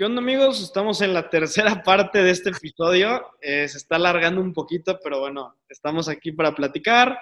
¿Qué 0.00 0.06
onda 0.06 0.22
amigos? 0.22 0.62
Estamos 0.62 1.02
en 1.02 1.12
la 1.12 1.28
tercera 1.28 1.82
parte 1.84 2.22
de 2.22 2.30
este 2.30 2.48
episodio. 2.48 3.20
Eh, 3.42 3.68
se 3.68 3.76
está 3.76 3.96
alargando 3.96 4.40
un 4.40 4.54
poquito, 4.54 4.98
pero 5.04 5.20
bueno, 5.20 5.58
estamos 5.68 6.08
aquí 6.08 6.32
para 6.32 6.54
platicar, 6.54 7.18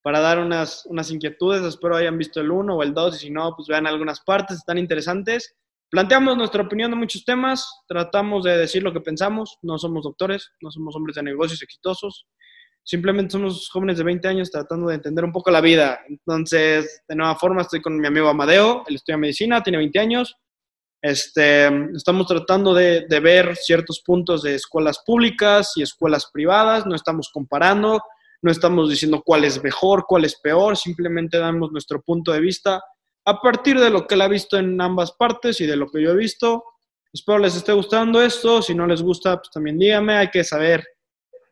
para 0.00 0.20
dar 0.20 0.38
unas, 0.38 0.86
unas 0.86 1.10
inquietudes. 1.10 1.60
Espero 1.62 1.96
hayan 1.96 2.16
visto 2.16 2.40
el 2.40 2.50
uno 2.50 2.76
o 2.76 2.82
el 2.82 2.94
dos 2.94 3.16
y 3.16 3.26
si 3.26 3.30
no, 3.30 3.54
pues 3.54 3.68
vean 3.68 3.86
algunas 3.86 4.22
partes, 4.22 4.56
están 4.56 4.78
interesantes. 4.78 5.54
Planteamos 5.90 6.38
nuestra 6.38 6.62
opinión 6.62 6.92
de 6.92 6.96
muchos 6.96 7.26
temas, 7.26 7.82
tratamos 7.86 8.44
de 8.44 8.56
decir 8.56 8.82
lo 8.82 8.94
que 8.94 9.02
pensamos. 9.02 9.58
No 9.60 9.76
somos 9.76 10.04
doctores, 10.04 10.50
no 10.62 10.70
somos 10.70 10.96
hombres 10.96 11.16
de 11.16 11.24
negocios 11.24 11.60
exitosos. 11.62 12.26
Simplemente 12.82 13.32
somos 13.32 13.68
jóvenes 13.68 13.98
de 13.98 14.04
20 14.04 14.28
años 14.28 14.50
tratando 14.50 14.88
de 14.88 14.94
entender 14.94 15.26
un 15.26 15.32
poco 15.32 15.50
la 15.50 15.60
vida. 15.60 16.00
Entonces, 16.08 17.02
de 17.06 17.16
nueva 17.16 17.36
forma, 17.36 17.60
estoy 17.60 17.82
con 17.82 18.00
mi 18.00 18.06
amigo 18.06 18.30
Amadeo, 18.30 18.82
él 18.86 18.94
estudia 18.94 19.18
medicina, 19.18 19.62
tiene 19.62 19.76
20 19.76 19.98
años 19.98 20.38
este, 21.04 21.66
estamos 21.94 22.26
tratando 22.26 22.72
de, 22.72 23.04
ver 23.22 23.56
ciertos 23.56 24.00
puntos 24.00 24.42
de 24.42 24.54
escuelas 24.54 25.02
públicas 25.04 25.72
y 25.76 25.82
escuelas 25.82 26.30
privadas, 26.32 26.86
no 26.86 26.94
estamos 26.94 27.28
comparando, 27.30 28.00
no 28.40 28.50
estamos 28.50 28.88
diciendo 28.88 29.22
cuál 29.22 29.44
es 29.44 29.62
mejor, 29.62 30.06
cuál 30.08 30.24
es 30.24 30.40
peor, 30.40 30.78
simplemente 30.78 31.36
damos 31.36 31.70
nuestro 31.72 32.00
punto 32.00 32.32
de 32.32 32.40
vista 32.40 32.82
a 33.26 33.38
partir 33.38 33.78
de 33.78 33.90
lo 33.90 34.06
que 34.06 34.14
él 34.14 34.22
ha 34.22 34.28
visto 34.28 34.56
en 34.56 34.80
ambas 34.80 35.12
partes 35.12 35.60
y 35.60 35.66
de 35.66 35.76
lo 35.76 35.88
que 35.88 36.02
yo 36.02 36.12
he 36.12 36.16
visto. 36.16 36.64
Espero 37.12 37.38
les 37.38 37.54
esté 37.54 37.74
gustando 37.74 38.22
esto, 38.22 38.62
si 38.62 38.74
no 38.74 38.86
les 38.86 39.02
gusta, 39.02 39.36
pues 39.36 39.50
también 39.50 39.78
díganme, 39.78 40.16
hay 40.16 40.30
que 40.30 40.42
saber 40.42 40.82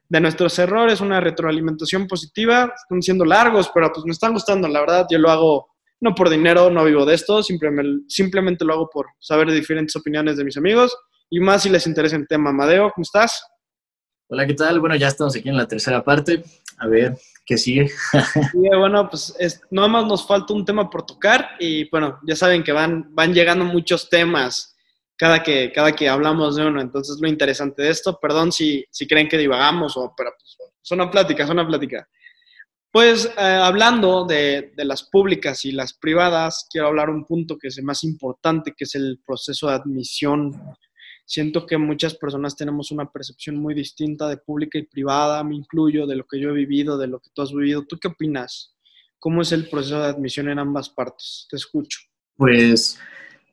de 0.08 0.20
nuestros 0.20 0.58
errores, 0.58 1.02
una 1.02 1.20
retroalimentación 1.20 2.06
positiva, 2.06 2.72
están 2.74 3.02
siendo 3.02 3.26
largos, 3.26 3.70
pero 3.74 3.92
pues 3.92 4.06
me 4.06 4.12
están 4.12 4.32
gustando, 4.32 4.66
la 4.66 4.80
verdad, 4.80 5.06
yo 5.10 5.18
lo 5.18 5.30
hago 5.30 5.71
no 6.02 6.16
por 6.16 6.28
dinero, 6.28 6.68
no 6.68 6.84
vivo 6.84 7.06
de 7.06 7.14
esto, 7.14 7.44
simplemente, 7.44 8.04
simplemente 8.08 8.64
lo 8.64 8.72
hago 8.72 8.90
por 8.92 9.06
saber 9.20 9.50
diferentes 9.52 9.94
opiniones 9.94 10.36
de 10.36 10.42
mis 10.42 10.56
amigos 10.56 10.96
y 11.30 11.38
más 11.38 11.62
si 11.62 11.70
les 11.70 11.86
interesa 11.86 12.16
el 12.16 12.26
tema. 12.26 12.50
Amadeo, 12.50 12.90
¿cómo 12.92 13.02
estás? 13.02 13.40
Hola, 14.28 14.44
¿qué 14.44 14.54
tal? 14.54 14.80
Bueno, 14.80 14.96
ya 14.96 15.06
estamos 15.06 15.36
aquí 15.36 15.48
en 15.48 15.56
la 15.56 15.68
tercera 15.68 16.02
parte. 16.02 16.42
A 16.78 16.88
ver, 16.88 17.16
¿qué 17.46 17.56
sigue? 17.56 17.88
bueno, 18.52 19.08
pues 19.08 19.32
es, 19.38 19.60
nada 19.70 19.86
más 19.86 20.04
nos 20.06 20.26
falta 20.26 20.52
un 20.52 20.64
tema 20.64 20.90
por 20.90 21.06
tocar 21.06 21.50
y 21.60 21.88
bueno, 21.88 22.18
ya 22.26 22.34
saben 22.34 22.64
que 22.64 22.72
van, 22.72 23.14
van 23.14 23.32
llegando 23.32 23.64
muchos 23.64 24.08
temas 24.08 24.76
cada 25.16 25.40
que, 25.40 25.70
cada 25.72 25.92
que 25.92 26.08
hablamos 26.08 26.56
de 26.56 26.66
uno. 26.66 26.80
Entonces, 26.80 27.18
lo 27.20 27.28
interesante 27.28 27.82
de 27.82 27.90
esto, 27.90 28.18
perdón 28.20 28.50
si, 28.50 28.84
si 28.90 29.06
creen 29.06 29.28
que 29.28 29.38
divagamos, 29.38 29.96
o, 29.96 30.12
pero 30.16 30.32
pues, 30.36 30.56
son 30.82 31.00
una 31.00 31.12
plática, 31.12 31.46
son 31.46 31.60
una 31.60 31.68
plática. 31.68 32.08
Pues 32.92 33.24
eh, 33.24 33.40
hablando 33.40 34.26
de, 34.26 34.70
las 34.76 35.04
públicas 35.04 35.64
y 35.64 35.72
las 35.72 35.94
privadas, 35.94 36.66
quiero 36.70 36.88
hablar 36.88 37.08
un 37.08 37.24
punto 37.24 37.56
que 37.56 37.68
es 37.68 37.78
el 37.78 37.84
más 37.84 38.04
importante, 38.04 38.74
que 38.76 38.84
es 38.84 38.94
el 38.94 39.18
proceso 39.26 39.68
de 39.68 39.76
admisión. 39.76 40.52
Siento 41.24 41.64
que 41.64 41.78
muchas 41.78 42.14
personas 42.14 42.54
tenemos 42.54 42.90
una 42.90 43.10
percepción 43.10 43.56
muy 43.56 43.74
distinta 43.74 44.28
de 44.28 44.36
pública 44.36 44.78
y 44.78 44.82
privada, 44.82 45.42
me 45.42 45.56
incluyo, 45.56 46.06
de 46.06 46.16
lo 46.16 46.26
que 46.26 46.38
yo 46.38 46.50
he 46.50 46.52
vivido, 46.52 46.98
de 46.98 47.06
lo 47.06 47.18
que 47.18 47.30
tú 47.32 47.40
has 47.40 47.50
vivido. 47.54 47.86
¿Tú 47.86 47.98
qué 47.98 48.08
opinas? 48.08 48.76
¿Cómo 49.18 49.40
es 49.40 49.52
el 49.52 49.70
proceso 49.70 49.98
de 49.98 50.08
admisión 50.08 50.50
en 50.50 50.58
ambas 50.58 50.90
partes? 50.90 51.46
Te 51.48 51.56
escucho. 51.56 51.98
Pues 52.36 52.98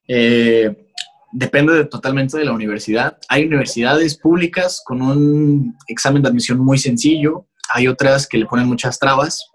eh, 0.05 0.91
depende 1.31 1.85
totalmente 1.85 2.37
de 2.37 2.43
la 2.43 2.51
universidad. 2.51 3.17
Hay 3.29 3.45
universidades 3.45 4.17
públicas 4.17 4.81
con 4.83 5.01
un 5.01 5.77
examen 5.87 6.23
de 6.23 6.27
admisión 6.27 6.59
muy 6.59 6.77
sencillo, 6.77 7.47
hay 7.69 7.87
otras 7.87 8.27
que 8.27 8.37
le 8.37 8.45
ponen 8.45 8.67
muchas 8.67 8.99
trabas 8.99 9.49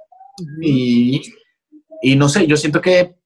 y, 0.60 1.22
y, 2.02 2.16
no 2.16 2.28
sé, 2.28 2.46
yo 2.46 2.56
siento 2.56 2.80
que 2.80 3.16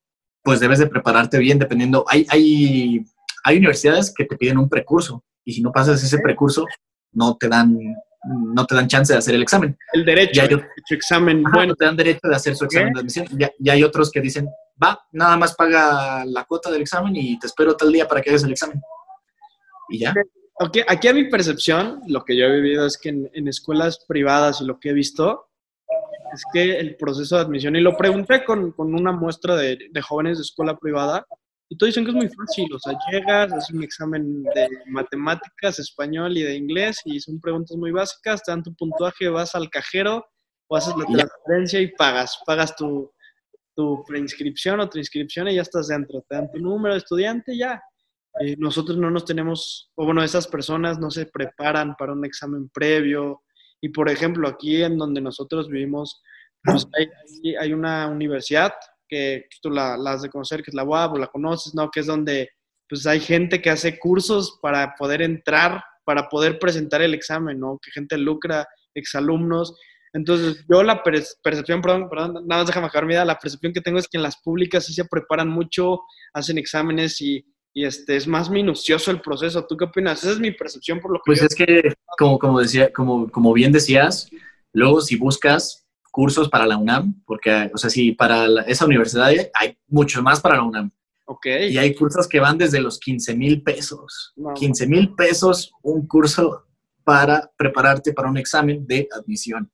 pues 0.42 0.60
debes 0.60 0.78
de 0.78 0.86
prepararte 0.86 1.38
bien 1.38 1.58
dependiendo, 1.58 2.04
hay, 2.08 2.26
hay, 2.30 3.04
hay 3.44 3.56
universidades 3.56 4.12
que 4.14 4.24
te 4.24 4.36
piden 4.36 4.58
un 4.58 4.68
precurso 4.68 5.24
y 5.44 5.52
si 5.52 5.62
no 5.62 5.72
pasas 5.72 6.02
ese 6.02 6.18
precurso 6.18 6.66
no 7.12 7.36
te 7.36 7.48
dan 7.48 7.76
no 8.24 8.66
te 8.66 8.74
dan 8.74 8.88
chance 8.88 9.12
de 9.12 9.18
hacer 9.18 9.34
el 9.34 9.42
examen. 9.42 9.76
El 9.92 10.04
derecho, 10.04 10.42
hay, 10.42 10.48
examen, 10.90 11.42
bueno. 11.52 11.74
te 11.74 11.84
dan 11.84 11.96
derecho 11.96 12.20
de 12.24 12.34
hacer 12.34 12.56
su 12.56 12.64
examen 12.64 12.92
de 12.92 13.00
admisión. 13.00 13.26
Ya, 13.38 13.72
hay 13.72 13.82
otros 13.82 14.10
que 14.10 14.20
dicen, 14.20 14.48
va, 14.82 15.00
nada 15.12 15.36
más 15.36 15.54
paga 15.54 16.24
la 16.26 16.44
cuota 16.44 16.70
del 16.70 16.82
examen 16.82 17.14
y 17.14 17.38
te 17.38 17.46
espero 17.46 17.76
tal 17.76 17.92
día 17.92 18.06
para 18.06 18.20
que 18.20 18.30
hagas 18.30 18.42
el 18.42 18.50
examen. 18.50 18.80
Y 19.88 20.00
ya. 20.00 20.14
Okay, 20.60 20.82
aquí 20.88 21.06
a 21.06 21.14
mi 21.14 21.24
percepción, 21.24 22.00
lo 22.08 22.24
que 22.24 22.36
yo 22.36 22.46
he 22.46 22.60
vivido 22.60 22.84
es 22.84 22.98
que 22.98 23.10
en, 23.10 23.48
escuelas 23.48 24.04
privadas 24.08 24.60
y 24.60 24.64
lo 24.64 24.80
que 24.80 24.90
he 24.90 24.92
visto 24.92 25.50
es 26.34 26.42
que 26.52 26.78
el 26.78 26.96
proceso 26.96 27.36
de 27.36 27.42
admisión, 27.42 27.76
y 27.76 27.80
lo 27.80 27.96
pregunté 27.96 28.44
con, 28.44 28.72
con 28.72 28.92
una 28.92 29.12
muestra 29.12 29.54
de, 29.56 29.78
de, 29.90 30.02
jóvenes 30.02 30.38
de 30.38 30.42
escuela 30.42 30.76
privada, 30.76 31.24
y 31.70 31.76
todos 31.76 31.90
dicen 31.90 32.04
que 32.04 32.10
es 32.10 32.16
muy 32.16 32.28
fácil, 32.28 32.72
o 32.74 32.78
sea, 32.80 32.98
llegas, 33.10 33.52
haces 33.52 33.74
un 33.74 33.84
examen 33.84 34.42
de 34.42 34.68
matemáticas, 34.86 35.78
español 35.78 36.36
y 36.36 36.42
de 36.42 36.56
inglés, 36.56 37.00
y 37.04 37.20
son 37.20 37.40
preguntas 37.40 37.76
muy 37.76 37.92
básicas, 37.92 38.42
te 38.42 38.50
dan 38.50 38.62
tu 38.62 38.74
puntuaje, 38.74 39.28
vas 39.28 39.54
al 39.54 39.70
cajero, 39.70 40.26
o 40.68 40.76
haces 40.76 40.94
la 40.96 41.26
transferencia 41.26 41.80
y 41.80 41.88
pagas, 41.92 42.38
pagas 42.44 42.74
tu, 42.74 43.12
tu 43.74 44.02
preinscripción 44.06 44.80
o 44.80 44.88
tu 44.88 44.98
inscripción 44.98 45.48
y 45.48 45.54
ya 45.54 45.62
estás 45.62 45.88
dentro, 45.88 46.24
te 46.28 46.34
dan 46.34 46.50
tu 46.50 46.58
número 46.58 46.94
de 46.94 46.98
estudiante 46.98 47.54
y 47.54 47.58
ya, 47.58 47.80
eh, 48.40 48.56
nosotros 48.58 48.96
no 48.98 49.10
nos 49.10 49.24
tenemos, 49.24 49.90
o 49.94 50.04
bueno, 50.04 50.22
esas 50.22 50.46
personas 50.46 50.98
no 50.98 51.10
se 51.10 51.26
preparan 51.26 51.94
para 51.96 52.12
un 52.12 52.24
examen 52.24 52.68
previo. 52.68 53.42
Y 53.80 53.90
por 53.90 54.08
ejemplo, 54.08 54.48
aquí 54.48 54.82
en 54.82 54.98
donde 54.98 55.20
nosotros 55.20 55.68
vivimos, 55.68 56.22
pues 56.62 56.86
hay, 56.98 57.54
hay, 57.60 57.72
una 57.72 58.08
universidad 58.08 58.72
que 59.08 59.46
tú 59.62 59.70
la, 59.70 59.94
has 59.94 60.22
de 60.22 60.30
conocer, 60.30 60.62
que 60.62 60.70
es 60.70 60.74
la 60.74 60.84
UAB, 60.84 61.14
o 61.14 61.18
la 61.18 61.28
conoces, 61.28 61.74
¿no? 61.74 61.90
Que 61.90 62.00
es 62.00 62.06
donde 62.06 62.50
pues 62.88 63.06
hay 63.06 63.20
gente 63.20 63.60
que 63.60 63.70
hace 63.70 63.98
cursos 63.98 64.58
para 64.62 64.94
poder 64.96 65.22
entrar, 65.22 65.82
para 66.04 66.28
poder 66.28 66.58
presentar 66.58 67.02
el 67.02 67.14
examen, 67.14 67.60
¿no? 67.60 67.78
Que 67.82 67.90
gente 67.90 68.16
lucra, 68.16 68.66
exalumnos. 68.94 69.78
Entonces, 70.12 70.64
yo 70.70 70.82
la 70.82 71.02
percepción, 71.02 71.82
perdón, 71.82 72.08
perdón, 72.08 72.32
nada 72.46 72.62
más 72.62 72.66
déjame 72.66 72.86
acabar 72.86 73.06
mi 73.06 73.12
idea, 73.12 73.24
la 73.24 73.38
percepción 73.38 73.72
que 73.72 73.82
tengo 73.82 73.98
es 73.98 74.08
que 74.08 74.16
en 74.16 74.22
las 74.22 74.40
públicas 74.40 74.86
sí 74.86 74.94
se 74.94 75.04
preparan 75.04 75.48
mucho, 75.48 76.00
hacen 76.32 76.56
exámenes 76.56 77.20
y 77.20 77.44
y 77.72 77.84
este, 77.84 78.16
es 78.16 78.26
más 78.26 78.50
minucioso 78.50 79.10
el 79.10 79.20
proceso. 79.20 79.64
¿Tú 79.64 79.76
qué 79.76 79.84
opinas? 79.84 80.22
Esa 80.22 80.32
es 80.32 80.40
mi 80.40 80.50
percepción 80.50 81.00
por 81.00 81.12
lo 81.12 81.18
que... 81.18 81.22
Pues 81.26 81.42
es 81.42 81.54
que, 81.54 81.94
como, 82.16 82.38
como, 82.38 82.60
decía, 82.60 82.92
como, 82.92 83.30
como 83.30 83.52
bien 83.52 83.72
decías, 83.72 84.28
luego 84.72 85.00
si 85.00 85.16
buscas 85.16 85.86
cursos 86.10 86.48
para 86.48 86.66
la 86.66 86.76
UNAM, 86.76 87.22
porque, 87.24 87.70
o 87.72 87.78
sea, 87.78 87.90
si 87.90 88.12
para 88.12 88.46
esa 88.62 88.84
universidad 88.84 89.30
hay 89.54 89.78
mucho 89.86 90.22
más 90.22 90.40
para 90.40 90.56
la 90.56 90.62
UNAM. 90.62 90.90
Ok. 91.26 91.46
Y 91.70 91.78
hay 91.78 91.94
cursos 91.94 92.26
que 92.26 92.40
van 92.40 92.58
desde 92.58 92.80
los 92.80 92.98
15 92.98 93.36
mil 93.36 93.62
pesos. 93.62 94.34
15 94.54 94.86
mil 94.86 95.14
pesos 95.14 95.72
un 95.82 96.06
curso 96.06 96.64
para 97.04 97.50
prepararte 97.56 98.12
para 98.12 98.30
un 98.30 98.38
examen 98.38 98.86
de 98.86 99.08
admisión. 99.12 99.70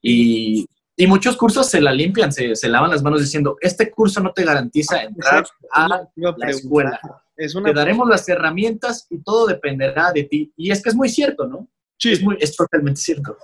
Y 0.00 0.66
y 0.94 1.06
muchos 1.06 1.36
cursos 1.36 1.68
se 1.68 1.80
la 1.80 1.92
limpian, 1.92 2.30
se, 2.32 2.54
se, 2.54 2.68
lavan 2.68 2.90
las 2.90 3.02
manos 3.02 3.20
diciendo, 3.20 3.56
este 3.60 3.90
curso 3.90 4.20
no 4.20 4.32
te 4.32 4.44
garantiza 4.44 5.02
entrar 5.02 5.44
a 5.72 5.88
la 6.16 6.50
escuela. 6.50 7.00
Te 7.36 7.72
daremos 7.72 8.08
las 8.08 8.28
herramientas 8.28 9.06
y 9.10 9.18
todo 9.22 9.46
dependerá 9.46 10.12
de 10.12 10.24
ti. 10.24 10.52
Y 10.56 10.70
es 10.70 10.82
que 10.82 10.90
es 10.90 10.94
muy 10.94 11.08
cierto, 11.08 11.46
¿no? 11.46 11.68
Sí. 11.98 12.12
Es, 12.12 12.22
muy, 12.22 12.36
es 12.40 12.54
totalmente 12.54 13.00
cierto. 13.00 13.36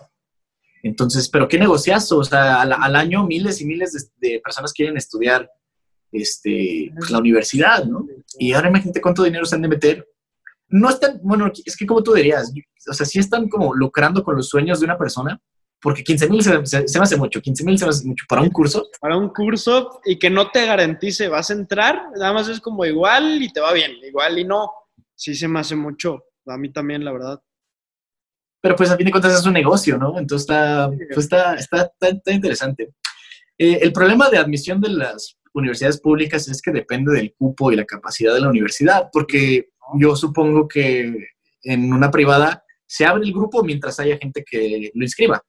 Entonces, 0.82 1.28
pero 1.28 1.49
qué 1.49 1.59
negociazo, 1.59 2.19
o 2.19 2.25
sea, 2.25 2.62
al, 2.62 2.97
año 2.97 3.26
miles 3.26 3.60
y 3.60 3.65
miles 3.65 4.12
de, 4.16 4.41
personas 4.43 4.72
quieren 4.72 4.97
estudiar 4.97 5.50
este, 6.12 6.93
pues, 6.97 7.10
la 7.10 7.19
universidad, 7.19 7.84
¿no? 7.84 8.06
Y 8.38 8.53
ahora 8.53 8.69
imagínate 8.69 9.00
cuánto 9.00 9.25
dinero 9.25 9.44
se 9.44 9.56
han 9.56 9.62
de 9.62 9.69
meter. 9.69 10.09
No 10.69 10.88
están, 10.88 11.20
bueno, 11.22 11.50
es 11.65 11.76
que 11.76 11.87
como 11.87 12.03
tú 12.03 12.15
dirías, 12.15 12.53
o 12.88 12.93
sea, 12.93 13.06
sí 13.06 13.19
están 13.19 13.49
como 13.49 13.75
lucrando 13.75 14.22
con 14.22 14.37
los 14.37 14.49
sueños 14.49 14.81
de 14.81 14.84
una 14.84 14.99
persona, 14.99 15.41
porque 15.81 16.03
15 16.03 16.28
mil 16.28 16.43
se, 16.43 16.50
me 16.50 17.05
hace 17.05 17.16
mucho, 17.16 17.41
15 17.41 17.65
mil 17.65 17.78
se 17.78 17.84
me 17.84 17.91
hace 17.91 18.06
mucho 18.06 18.25
para 18.28 18.43
un 18.43 18.50
curso. 18.50 18.89
Para 19.00 19.16
un 19.16 19.28
curso 19.28 20.00
y 20.05 20.19
que 20.19 20.31
no 20.31 20.50
te 20.50 20.66
garantice, 20.66 21.28
vas 21.28 21.50
a 21.50 21.55
entrar, 21.55 22.11
nada 22.16 22.33
más 22.33 22.49
es 22.49 22.61
como 22.61 22.84
igual 22.84 23.43
y 23.43 23.53
te 23.53 23.61
va 23.61 23.72
bien, 23.72 23.93
igual 24.05 24.38
y 24.38 24.44
no. 24.44 24.71
Sí 25.15 25.34
se 25.34 25.49
me 25.49 25.61
hace 25.61 25.77
mucho, 25.77 26.25
a 26.47 26.56
mí 26.56 26.73
también, 26.73 27.05
la 27.05 27.12
verdad. 27.12 27.41
Pero 28.61 28.75
pues 28.75 28.91
a 28.91 28.97
fin 28.97 29.06
de 29.06 29.12
cuentas 29.12 29.38
es 29.38 29.47
un 29.47 29.53
negocio, 29.53 29.99
¿no? 29.99 30.19
Entonces 30.19 30.49
está, 30.49 30.91
pues 31.14 31.25
está, 31.25 31.55
está, 31.55 31.93
está, 32.00 32.32
interesante. 32.32 32.91
Eh, 33.56 33.79
el 33.82 33.93
problema 33.93 34.29
de 34.31 34.38
admisión 34.38 34.81
de 34.81 34.91
las 34.91 35.38
universidades 35.55 36.00
públicas 36.00 36.49
es 36.49 36.61
que 36.61 36.73
depende 36.73 37.12
del 37.12 37.35
cupo 37.35 37.70
y 37.70 37.76
la 37.76 37.85
capacidad 37.85 38.35
de 38.35 38.41
la 38.41 38.49
universidad, 38.49 39.11
porque 39.12 39.70
yo 39.94 40.17
supongo 40.17 40.67
que 40.67 41.29
en 41.62 41.93
una 41.93 42.11
privada 42.11 42.64
se 42.87 43.05
abre 43.05 43.25
el 43.25 43.32
grupo 43.32 43.62
mientras 43.62 44.00
haya 44.00 44.19
gente 44.19 44.44
que 44.44 44.91
lo 44.94 45.05
inscriba. 45.05 45.43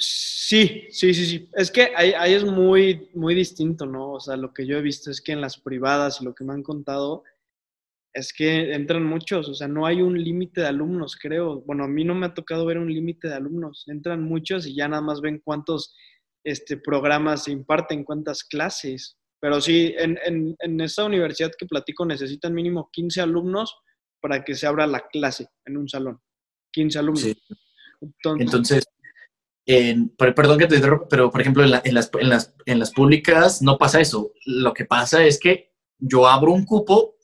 Sí, 0.00 0.86
sí, 0.90 1.12
sí, 1.12 1.26
sí. 1.26 1.50
Es 1.54 1.72
que 1.72 1.90
ahí, 1.96 2.32
es 2.32 2.44
muy, 2.44 3.10
muy 3.14 3.34
distinto, 3.34 3.84
¿no? 3.84 4.12
O 4.12 4.20
sea, 4.20 4.36
lo 4.36 4.54
que 4.54 4.64
yo 4.64 4.78
he 4.78 4.82
visto 4.82 5.10
es 5.10 5.20
que 5.20 5.32
en 5.32 5.40
las 5.40 5.58
privadas 5.58 6.20
y 6.20 6.24
lo 6.24 6.34
que 6.34 6.44
me 6.44 6.52
han 6.52 6.62
contado 6.62 7.24
es 8.14 8.32
que 8.32 8.72
entran 8.72 9.04
muchos, 9.04 9.48
o 9.48 9.54
sea, 9.54 9.68
no 9.68 9.86
hay 9.86 10.00
un 10.00 10.20
límite 10.20 10.60
de 10.60 10.68
alumnos, 10.68 11.16
creo. 11.16 11.62
Bueno, 11.62 11.84
a 11.84 11.88
mí 11.88 12.04
no 12.04 12.14
me 12.14 12.26
ha 12.26 12.34
tocado 12.34 12.64
ver 12.64 12.78
un 12.78 12.92
límite 12.92 13.28
de 13.28 13.34
alumnos. 13.34 13.84
Entran 13.88 14.22
muchos 14.22 14.66
y 14.66 14.76
ya 14.76 14.88
nada 14.88 15.02
más 15.02 15.20
ven 15.20 15.40
cuántos 15.44 15.94
este, 16.44 16.76
programas 16.76 17.44
se 17.44 17.52
imparten, 17.52 18.04
cuántas 18.04 18.44
clases. 18.44 19.18
Pero 19.40 19.60
sí, 19.60 19.94
en, 19.98 20.18
en, 20.24 20.56
en 20.60 20.80
esta 20.80 21.04
universidad 21.04 21.50
que 21.58 21.66
platico 21.66 22.06
necesitan 22.06 22.54
mínimo 22.54 22.88
15 22.92 23.20
alumnos 23.20 23.76
para 24.20 24.44
que 24.44 24.54
se 24.54 24.66
abra 24.66 24.86
la 24.86 25.06
clase 25.08 25.48
en 25.64 25.76
un 25.76 25.88
salón. 25.88 26.20
15 26.72 26.98
alumnos. 26.98 27.22
Sí. 27.22 27.36
Entonces, 28.38 28.84
en- 29.68 30.08
per- 30.08 30.34
perdón 30.34 30.58
que 30.58 30.66
te 30.66 30.76
interrumpa, 30.76 31.06
pero 31.08 31.30
por 31.30 31.40
ejemplo, 31.40 31.62
en, 31.62 31.70
la- 31.70 31.82
en 31.84 31.94
las, 31.94 32.10
en, 32.18 32.28
las, 32.30 32.54
en 32.64 32.78
las 32.78 32.90
públicas 32.90 33.60
no 33.62 33.76
pasa 33.76 34.00
eso. 34.00 34.32
Lo 34.46 34.72
que 34.72 34.86
pasa 34.86 35.22
es 35.24 35.38
que 35.38 35.72
yo 35.98 36.26
abro 36.26 36.52
un 36.52 36.64
cupo, 36.64 37.16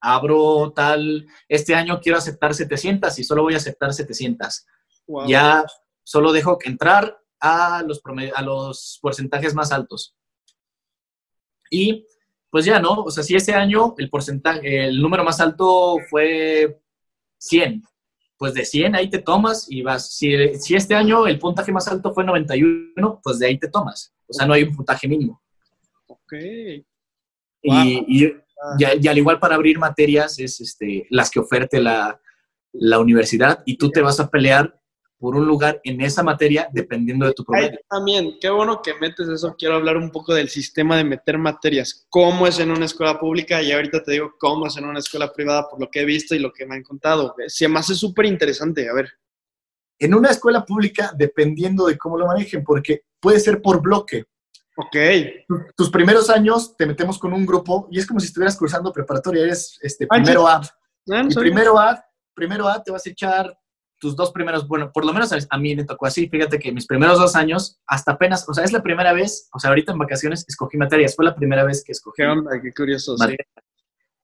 abro 0.00 0.72
tal, 0.74 1.26
este 1.48 1.74
año 1.74 2.00
quiero 2.00 2.16
aceptar 2.18 2.54
700 2.54 3.18
y 3.18 3.24
solo 3.24 3.42
voy 3.42 3.54
a 3.54 3.58
aceptar 3.58 3.92
700. 3.92 4.66
Wow. 5.08 5.26
Ya 5.26 5.64
solo 6.04 6.32
dejo 6.32 6.56
que 6.58 6.68
entrar 6.70 7.18
a 7.40 7.82
los, 7.84 8.00
a 8.36 8.42
los 8.42 8.98
porcentajes 9.02 9.54
más 9.54 9.72
altos. 9.72 10.14
Y 11.70 12.06
pues 12.50 12.64
ya, 12.64 12.78
¿no? 12.80 13.02
O 13.04 13.10
sea, 13.10 13.22
si 13.22 13.34
ese 13.36 13.54
año 13.54 13.94
el 13.98 14.10
porcentaje, 14.10 14.86
el 14.86 15.00
número 15.00 15.22
más 15.24 15.40
alto 15.40 15.96
fue 16.08 16.80
100, 17.38 17.82
pues 18.40 18.54
de 18.54 18.64
100 18.64 18.94
ahí 18.94 19.10
te 19.10 19.18
tomas 19.18 19.66
y 19.70 19.82
vas. 19.82 20.14
Si, 20.16 20.32
si 20.54 20.74
este 20.74 20.94
año 20.94 21.26
el 21.26 21.38
puntaje 21.38 21.70
más 21.72 21.86
alto 21.88 22.14
fue 22.14 22.24
91, 22.24 23.20
pues 23.22 23.38
de 23.38 23.46
ahí 23.48 23.58
te 23.58 23.68
tomas. 23.68 24.14
O 24.26 24.32
sea, 24.32 24.46
no 24.46 24.54
hay 24.54 24.62
un 24.62 24.74
puntaje 24.74 25.06
mínimo. 25.06 25.42
Ok. 26.06 26.32
Y, 26.32 26.84
y, 27.62 28.24
y- 28.24 28.34
y 28.78 29.08
al 29.08 29.18
igual 29.18 29.38
para 29.38 29.56
abrir 29.56 29.78
materias 29.78 30.38
es 30.38 30.58
este, 30.62 31.06
las 31.10 31.30
que 31.30 31.38
oferte 31.40 31.82
la, 31.82 32.18
la 32.72 32.98
universidad 32.98 33.62
y 33.66 33.76
tú 33.76 33.90
te 33.90 34.00
vas 34.00 34.20
a 34.20 34.30
pelear 34.30 34.79
por 35.20 35.36
un 35.36 35.46
lugar 35.46 35.80
en 35.84 36.00
esa 36.00 36.22
materia 36.22 36.68
dependiendo 36.72 37.26
de 37.26 37.34
tu 37.34 37.42
Ahí 37.42 37.46
promedio. 37.46 37.78
también, 37.88 38.38
qué 38.40 38.48
bueno 38.48 38.80
que 38.82 38.94
metes 38.94 39.28
eso. 39.28 39.54
Quiero 39.56 39.74
hablar 39.74 39.98
un 39.98 40.10
poco 40.10 40.32
del 40.32 40.48
sistema 40.48 40.96
de 40.96 41.04
meter 41.04 41.36
materias. 41.36 42.06
¿Cómo 42.08 42.46
es 42.46 42.58
en 42.58 42.70
una 42.70 42.86
escuela 42.86 43.20
pública? 43.20 43.60
Y 43.62 43.70
ahorita 43.70 44.02
te 44.02 44.12
digo 44.12 44.32
cómo 44.38 44.66
es 44.66 44.78
en 44.78 44.86
una 44.86 44.98
escuela 44.98 45.30
privada 45.30 45.68
por 45.68 45.78
lo 45.78 45.90
que 45.90 46.00
he 46.00 46.04
visto 46.06 46.34
y 46.34 46.38
lo 46.38 46.50
que 46.50 46.64
me 46.64 46.74
han 46.74 46.82
contado. 46.82 47.34
Se 47.48 47.68
me 47.68 47.78
hace 47.78 47.94
súper 47.94 48.24
interesante. 48.24 48.88
A 48.88 48.94
ver. 48.94 49.12
En 49.98 50.14
una 50.14 50.30
escuela 50.30 50.64
pública, 50.64 51.12
dependiendo 51.14 51.86
de 51.86 51.98
cómo 51.98 52.16
lo 52.16 52.26
manejen, 52.26 52.64
porque 52.64 53.02
puede 53.20 53.38
ser 53.38 53.60
por 53.60 53.82
bloque. 53.82 54.24
Ok. 54.74 54.96
Tus 55.76 55.90
primeros 55.90 56.30
años 56.30 56.74
te 56.78 56.86
metemos 56.86 57.18
con 57.18 57.34
un 57.34 57.44
grupo 57.44 57.86
y 57.90 57.98
es 57.98 58.06
como 58.06 58.20
si 58.20 58.28
estuvieras 58.28 58.56
cursando 58.56 58.90
preparatoria, 58.90 59.42
eres 59.42 59.78
este, 59.82 60.06
primero 60.06 60.48
A. 60.48 60.62
Y 61.04 61.34
primero 61.34 61.78
A, 61.78 62.02
primero 62.32 62.66
A 62.66 62.82
te 62.82 62.90
vas 62.90 63.06
a 63.06 63.10
echar 63.10 63.59
tus 64.00 64.16
dos 64.16 64.32
primeros, 64.32 64.66
bueno, 64.66 64.90
por 64.92 65.04
lo 65.04 65.12
menos 65.12 65.30
a, 65.32 65.58
mí 65.58 65.76
me 65.76 65.84
tocó 65.84 66.06
así, 66.06 66.28
fíjate 66.28 66.58
que 66.58 66.72
mis 66.72 66.86
primeros 66.86 67.18
dos 67.18 67.36
años, 67.36 67.78
hasta 67.86 68.12
apenas, 68.12 68.48
o 68.48 68.54
sea, 68.54 68.64
es 68.64 68.72
la 68.72 68.82
primera 68.82 69.12
vez, 69.12 69.48
o 69.52 69.60
sea, 69.60 69.68
ahorita 69.68 69.92
en 69.92 69.98
vacaciones 69.98 70.44
escogí 70.48 70.78
materias, 70.78 71.14
fue 71.14 71.24
la 71.24 71.36
primera 71.36 71.64
vez 71.64 71.84
que 71.84 71.92
escogí 71.92 72.22
Qué 72.22 72.26
onda, 72.26 72.60
qué 72.60 72.72
curioso. 72.72 73.16
Sí. 73.18 73.36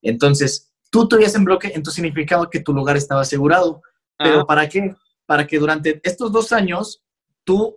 Entonces, 0.02 0.73
tú 0.90 1.06
te 1.06 1.17
en 1.25 1.44
bloque, 1.44 1.69
entonces 1.69 1.94
significaba 1.94 2.49
que 2.49 2.61
tu 2.61 2.73
lugar 2.73 2.96
estaba 2.96 3.20
asegurado. 3.20 3.82
¿Pero 4.19 4.40
Ah, 4.40 4.46
para 4.46 4.69
qué? 4.69 4.94
Para 5.26 5.46
que 5.46 5.58
durante 5.58 6.00
estos 6.02 6.32
dos 6.32 6.52
años 6.52 7.05
tú, 7.44 7.76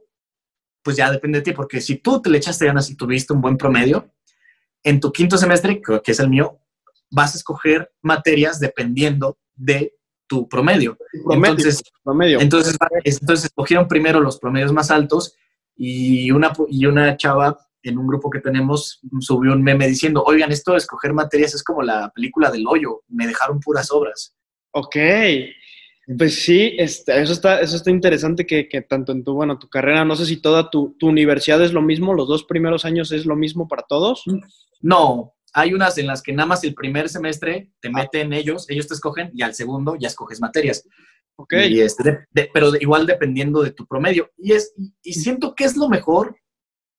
pues 0.81 0.95
ya 0.95 1.12
depende 1.12 1.40
de 1.40 1.44
ti, 1.44 1.52
porque 1.52 1.81
si 1.81 1.98
tú 1.98 2.22
te 2.22 2.30
le 2.30 2.38
echaste 2.38 2.66
ganas 2.66 2.90
y 2.90 2.95
tuviste 2.95 3.34
un 3.34 3.42
buen 3.42 3.57
promedio, 3.57 4.10
en 4.84 5.02
tu 5.02 5.12
quinto 5.12 5.38
semestre, 5.38 5.81
que 5.81 6.12
es 6.12 6.19
el 6.19 6.30
mío, 6.30 6.62
vas 7.12 7.34
a 7.34 7.38
escoger 7.38 7.92
materias 8.02 8.60
dependiendo 8.60 9.38
de 9.56 9.99
tu 10.30 10.48
promedio. 10.48 10.98
promedio. 11.26 11.56
Entonces, 11.58 11.84
promedio. 12.04 12.40
entonces, 12.40 12.78
entonces 13.04 13.46
escogieron 13.46 13.88
primero 13.88 14.22
los 14.22 14.40
promedios 14.40 14.72
más 14.72 14.92
altos 14.92 15.36
y 15.76 16.31
una, 16.31 16.54
y 16.70 16.86
una 16.86 17.18
chava 17.18 17.58
en 17.84 17.98
un 17.98 18.08
grupo 18.08 18.30
que 18.30 18.40
tenemos 18.40 19.02
subió 19.20 19.54
un 19.54 19.64
meme 19.64 19.88
diciendo, 19.88 20.24
oigan, 20.26 20.52
esto 20.52 20.74
de 20.74 20.78
escoger 20.78 21.14
materias 21.14 21.56
es 21.56 21.64
como 21.64 21.81
la 21.81 22.12
película 22.14 22.52
del 22.52 22.68
hoyo, 22.68 23.02
me 23.08 23.26
dejaron 23.28 23.60
puras 23.60 23.92
obras. 23.92 24.36
Ok. 24.72 24.96
Pues 26.18 26.44
sí, 26.44 26.76
este, 26.78 27.22
eso, 27.22 27.34
está, 27.34 27.62
eso 27.62 27.76
está 27.76 27.92
interesante 27.92 28.46
que, 28.46 28.68
que 28.68 28.81
tanto 28.81 29.12
en 29.12 29.24
tu, 29.24 29.34
bueno, 29.34 29.60
tu 29.60 29.70
carrera, 29.70 30.06
no 30.06 30.16
sé 30.16 30.26
si 30.26 30.38
toda 30.38 30.70
tu, 30.70 30.96
tu 30.98 31.08
universidad 31.08 31.64
es 31.64 31.72
lo 31.72 31.81
mismo, 31.81 32.14
los 32.14 32.28
dos 32.28 32.44
primeros 32.44 32.84
años 32.84 33.12
es 33.12 33.26
lo 33.26 33.36
mismo 33.36 33.68
para 33.68 33.84
todos. 33.84 34.24
No, 34.81 35.36
hay 35.54 35.74
unas 35.74 35.98
en 35.98 36.07
las 36.07 36.22
que 36.22 36.34
nada 36.34 36.48
más 36.48 36.63
el 36.63 36.74
primer 36.75 37.10
semestre 37.10 37.72
te 37.81 37.90
meten 37.90 38.34
ellos, 38.34 38.69
ellos 38.69 38.88
te 38.88 38.94
escogen 38.94 39.31
y 39.34 39.42
al 39.42 39.54
segundo 39.56 39.96
ya 40.00 40.07
escoges 40.07 40.40
materias. 40.42 40.88
Ok. 41.38 41.54
Y 41.69 41.80
este, 41.81 42.04
de- 42.04 42.19
de- 42.31 42.50
pero 42.54 42.75
igual 42.80 43.06
dependiendo 43.06 43.62
de 43.62 43.72
tu 43.72 43.86
promedio. 43.88 44.30
Y, 44.38 44.54
es, 44.54 44.74
y- 44.78 44.94
y 45.01 45.13
siento 45.13 45.56
que 45.56 45.63
es 45.63 45.78
lo 45.78 45.88
mejor, 45.90 46.36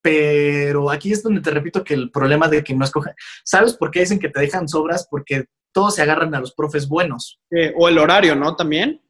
pero 0.02 0.90
aquí 0.90 1.12
es 1.12 1.22
donde 1.22 1.42
te 1.42 1.50
repito 1.50 1.84
que 1.84 1.94
el 1.94 2.10
problema 2.10 2.48
de 2.48 2.64
que 2.64 2.74
no 2.74 2.84
escogen. 2.84 3.12
¿Sabes 3.44 3.74
por 3.74 3.90
qué 3.90 4.00
dicen 4.00 4.18
que 4.18 4.30
te 4.30 4.40
dejan 4.40 4.66
sobras? 4.68 5.06
Porque 5.10 5.44
todos 5.72 5.94
se 5.96 6.02
agarran 6.02 6.34
a 6.34 6.40
los 6.40 6.54
profes 6.54 6.88
buenos. 6.88 7.38
Eh, 7.50 7.72
o 7.76 7.88
el 7.88 7.98
horario, 7.98 8.34
¿no? 8.34 8.56
También. 8.56 9.00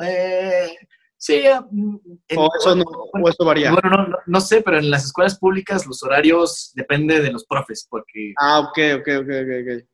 Eh, 0.00 0.76
sí, 1.22 1.40
mm, 1.70 1.96
en- 2.28 2.38
O 2.38 2.48
eso, 2.58 2.74
no, 2.74 2.82
o 2.84 3.28
eso 3.28 3.44
varía. 3.44 3.70
bueno, 3.72 3.88
no, 3.90 4.08
no, 4.08 4.16
no 4.26 4.40
sé, 4.40 4.60
pero 4.60 4.78
en 4.78 4.90
las 4.90 5.04
escuelas 5.04 5.38
públicas 5.38 5.86
los 5.86 6.02
horarios 6.02 6.72
depende 6.74 7.20
de 7.20 7.30
los 7.30 7.44
profes, 7.46 7.86
porque 7.88 8.34
Ah, 8.40 8.58
ok, 8.60 8.78
ok, 8.98 9.08
ok, 9.20 9.28
ok. 9.28 9.78
ok. 9.78 9.88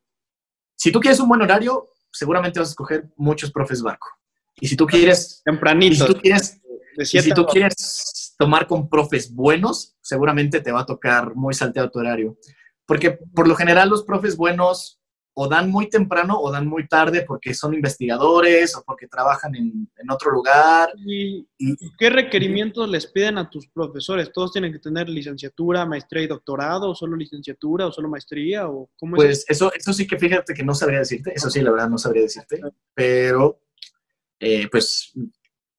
si 0.75 0.91
tú 0.91 0.99
quieres 0.99 1.19
un 1.19 1.29
buen 1.29 1.41
horario, 1.41 1.89
seguramente 2.11 2.59
vas 2.59 2.69
a 2.69 2.71
escoger 2.71 3.09
muchos 3.17 3.51
profes 3.51 3.81
barco. 3.83 4.07
Y 4.59 4.67
si 4.67 4.75
tú 4.75 4.87
quieres, 4.87 5.41
Tempranito. 5.45 6.07
si 6.07 6.13
tú 6.13 6.19
quieres, 6.19 6.59
y 6.97 7.05
si 7.05 7.31
tú 7.33 7.45
quieres 7.45 8.33
tomar 8.39 8.65
con 8.65 8.89
profes 8.89 9.31
buenos, 9.33 9.97
seguramente 10.01 10.61
te 10.61 10.71
va 10.71 10.81
a 10.81 10.85
tocar 10.85 11.35
muy 11.35 11.53
salteado 11.53 11.91
tu 11.91 11.99
horario. 11.99 12.37
Porque 12.87 13.11
por 13.35 13.47
lo 13.47 13.55
general 13.55 13.89
los 13.89 14.03
profes 14.03 14.35
buenos 14.35 14.98
o 15.33 15.47
dan 15.47 15.69
muy 15.69 15.89
temprano 15.89 16.37
o 16.39 16.51
dan 16.51 16.67
muy 16.67 16.87
tarde 16.87 17.23
porque 17.25 17.53
son 17.53 17.73
investigadores 17.73 18.75
o 18.75 18.83
porque 18.83 19.07
trabajan 19.07 19.55
en, 19.55 19.89
en 19.97 20.11
otro 20.11 20.31
lugar. 20.31 20.89
¿Y 20.97 21.47
qué 21.97 22.09
requerimientos 22.09 22.89
les 22.89 23.07
piden 23.07 23.37
a 23.37 23.49
tus 23.49 23.67
profesores? 23.67 24.31
¿Todos 24.33 24.51
tienen 24.51 24.73
que 24.73 24.79
tener 24.79 25.07
licenciatura, 25.07 25.85
maestría 25.85 26.23
y 26.23 26.27
doctorado? 26.27 26.89
¿O 26.89 26.95
solo 26.95 27.15
licenciatura 27.15 27.87
o 27.87 27.91
solo 27.91 28.09
maestría? 28.09 28.67
¿O 28.67 28.89
cómo 28.99 29.15
es 29.15 29.23
Pues 29.23 29.45
eso, 29.47 29.71
eso 29.73 29.93
sí 29.93 30.05
que 30.05 30.17
fíjate 30.17 30.53
que 30.53 30.63
no 30.63 30.73
sabría 30.75 30.99
decirte, 30.99 31.31
eso 31.33 31.49
sí, 31.49 31.61
la 31.61 31.71
verdad 31.71 31.89
no 31.89 31.97
sabría 31.97 32.23
decirte, 32.23 32.61
pero 32.93 33.61
eh, 34.39 34.67
pues 34.69 35.13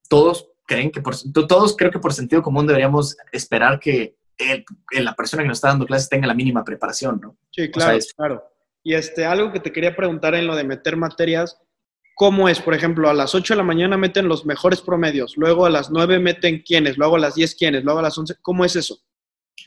todos 0.09 0.47
creen 0.65 0.89
que 0.91 1.01
por, 1.01 1.15
to- 1.33 1.47
todos 1.47 1.75
creo 1.75 1.91
que 1.91 1.99
por 1.99 2.13
sentido 2.13 2.41
común 2.41 2.65
deberíamos 2.65 3.17
esperar 3.31 3.79
que 3.79 4.15
el- 4.37 4.65
la 5.03 5.13
persona 5.15 5.43
que 5.43 5.49
nos 5.49 5.57
está 5.57 5.67
dando 5.67 5.85
clases 5.85 6.09
tenga 6.09 6.25
la 6.27 6.33
mínima 6.33 6.63
preparación, 6.63 7.19
¿no? 7.21 7.37
Sí, 7.51 7.63
sea, 7.63 7.71
claro, 7.71 7.97
es- 7.97 8.13
claro. 8.13 8.43
Y 8.83 8.95
este, 8.95 9.25
algo 9.25 9.51
que 9.51 9.59
te 9.59 9.71
quería 9.71 9.95
preguntar 9.95 10.35
en 10.35 10.47
lo 10.47 10.55
de 10.55 10.63
meter 10.63 10.97
materias, 10.97 11.59
¿cómo 12.15 12.49
es? 12.49 12.59
Por 12.59 12.73
ejemplo, 12.73 13.09
a 13.09 13.13
las 13.13 13.35
8 13.35 13.53
de 13.53 13.57
la 13.57 13.63
mañana 13.63 13.97
meten 13.97 14.27
los 14.27 14.45
mejores 14.45 14.81
promedios, 14.81 15.37
luego 15.37 15.65
a 15.65 15.69
las 15.69 15.91
9 15.91 16.19
meten 16.19 16.63
quiénes, 16.65 16.97
luego 16.97 17.15
a 17.15 17.19
las 17.19 17.35
10 17.35 17.55
quiénes, 17.55 17.83
luego 17.83 17.99
a 17.99 18.03
las 18.03 18.17
11, 18.17 18.35
¿cómo 18.41 18.65
es 18.65 18.75
eso? 18.75 18.99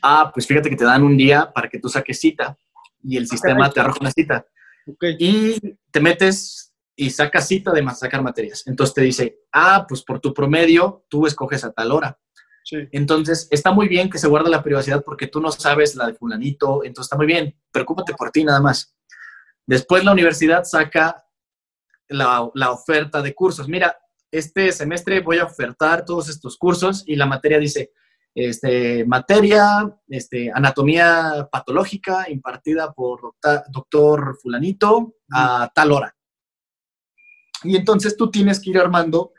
Ah, 0.01 0.31
pues 0.33 0.45
fíjate 0.45 0.69
que 0.69 0.75
te 0.75 0.85
dan 0.85 1.03
un 1.03 1.15
día 1.15 1.51
para 1.53 1.69
que 1.69 1.79
tú 1.79 1.89
saques 1.89 2.19
cita 2.19 2.57
y 3.03 3.17
el 3.17 3.27
sistema 3.27 3.59
caray. 3.59 3.73
te 3.73 3.79
arroja 3.79 3.99
una 4.01 4.11
cita 4.11 4.45
Ok, 4.87 5.03
y 5.17 5.59
te 5.91 5.99
metes 5.99 6.73
y 6.95 7.09
sacas 7.09 7.47
cita 7.47 7.71
de 7.71 7.83
sacar 7.95 8.21
materias. 8.21 8.63
Entonces 8.67 8.93
te 8.93 9.01
dice, 9.01 9.39
ah, 9.51 9.85
pues 9.87 10.03
por 10.03 10.19
tu 10.19 10.33
promedio 10.33 11.05
tú 11.09 11.25
escoges 11.25 11.63
a 11.63 11.71
tal 11.71 11.91
hora. 11.91 12.19
sí. 12.63 12.77
Entonces, 12.91 13.47
está 13.51 13.71
muy 13.71 13.87
bien 13.87 14.09
que 14.09 14.17
se 14.17 14.27
guarde 14.27 14.49
la 14.49 14.63
privacidad 14.63 15.03
porque 15.03 15.27
tú 15.27 15.41
no 15.41 15.51
sabes 15.51 15.95
la 15.95 16.07
de 16.07 16.13
fulanito, 16.13 16.83
entonces 16.83 17.07
está 17.07 17.17
muy 17.17 17.25
bien, 17.25 17.55
preocúpate 17.71 18.13
por 18.13 18.31
ti 18.31 18.43
nada 18.43 18.61
más. 18.61 18.94
Después 19.67 20.03
la 20.03 20.11
universidad 20.11 20.63
saca 20.63 21.25
la, 22.07 22.49
la 22.53 22.71
oferta 22.71 23.21
de 23.21 23.33
cursos. 23.33 23.67
Mira, 23.67 23.97
este 24.31 24.71
semestre 24.71 25.21
voy 25.21 25.39
a 25.39 25.45
ofertar 25.45 26.05
todos 26.05 26.29
estos 26.29 26.57
cursos 26.57 27.03
y 27.07 27.15
la 27.15 27.25
materia 27.25 27.57
dice, 27.57 27.91
este, 28.35 29.05
materia, 29.05 29.89
este, 30.09 30.51
anatomía 30.53 31.47
patológica 31.49 32.29
impartida 32.29 32.91
por 32.91 33.35
doctor 33.69 34.37
fulanito 34.41 35.15
a 35.31 35.71
tal 35.73 35.93
hora. 35.93 36.15
Y 37.63 37.77
entonces 37.77 38.17
tú 38.17 38.29
tienes 38.29 38.59
que 38.59 38.71
ir 38.71 38.77
armando 38.77 39.31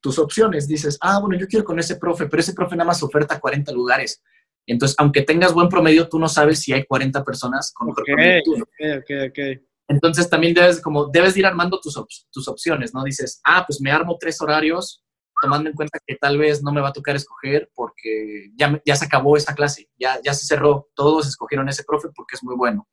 tus 0.00 0.18
opciones. 0.18 0.68
Dices, 0.68 0.96
ah, 1.00 1.18
bueno, 1.20 1.36
yo 1.36 1.48
quiero 1.48 1.64
con 1.64 1.78
ese 1.78 1.96
profe, 1.96 2.26
pero 2.26 2.40
ese 2.40 2.54
profe 2.54 2.76
nada 2.76 2.86
más 2.86 3.02
oferta 3.02 3.40
40 3.40 3.72
lugares. 3.72 4.22
Entonces, 4.66 4.94
aunque 4.98 5.22
tengas 5.22 5.52
buen 5.52 5.68
promedio, 5.68 6.08
tú 6.08 6.18
no 6.18 6.28
sabes 6.28 6.60
si 6.60 6.72
hay 6.72 6.84
40 6.86 7.24
personas 7.24 7.72
con 7.74 7.88
mejor 7.88 8.02
Ok, 8.02 8.06
promedio. 8.06 8.42
tú, 8.44 8.56
¿no? 8.56 8.64
ok, 8.64 9.02
ok, 9.02 9.10
ok. 9.30 9.62
Entonces, 9.88 10.30
también 10.30 10.54
debes, 10.54 10.80
como, 10.80 11.06
debes 11.06 11.34
de 11.34 11.40
ir 11.40 11.46
armando 11.46 11.78
tus, 11.80 11.96
op- 11.96 12.08
tus 12.32 12.48
opciones, 12.48 12.94
¿no? 12.94 13.02
Dices, 13.04 13.40
ah, 13.44 13.64
pues 13.66 13.80
me 13.80 13.90
armo 13.92 14.16
tres 14.18 14.40
horarios, 14.40 15.02
tomando 15.42 15.68
en 15.68 15.74
cuenta 15.76 15.98
que 16.06 16.16
tal 16.16 16.38
vez 16.38 16.62
no 16.62 16.72
me 16.72 16.80
va 16.80 16.88
a 16.88 16.92
tocar 16.92 17.16
escoger 17.16 17.70
porque 17.74 18.50
ya, 18.56 18.80
ya 18.86 18.96
se 18.96 19.04
acabó 19.04 19.36
esa 19.36 19.54
clase, 19.54 19.90
ya, 19.98 20.18
ya 20.24 20.32
se 20.32 20.46
cerró, 20.46 20.88
todos 20.94 21.26
escogieron 21.28 21.68
ese 21.68 21.84
profe 21.84 22.08
porque 22.14 22.36
es 22.36 22.42
muy 22.44 22.54
bueno. 22.56 22.88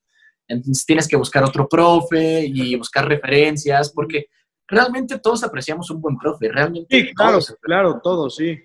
Entonces, 0.47 0.85
tienes 0.85 1.07
que 1.07 1.15
buscar 1.15 1.43
otro 1.45 1.69
profe 1.69 2.43
y 2.45 2.75
buscar 2.75 3.07
referencias, 3.07 3.93
porque 3.93 4.25
realmente 4.67 5.17
todos 5.19 5.43
apreciamos 5.45 5.89
un 5.91 6.01
buen 6.01 6.17
profe, 6.17 6.49
realmente. 6.49 6.93
Sí, 6.93 7.13
claro, 7.13 7.31
todos. 7.33 7.57
claro, 7.61 8.01
todo, 8.03 8.29
sí. 8.29 8.59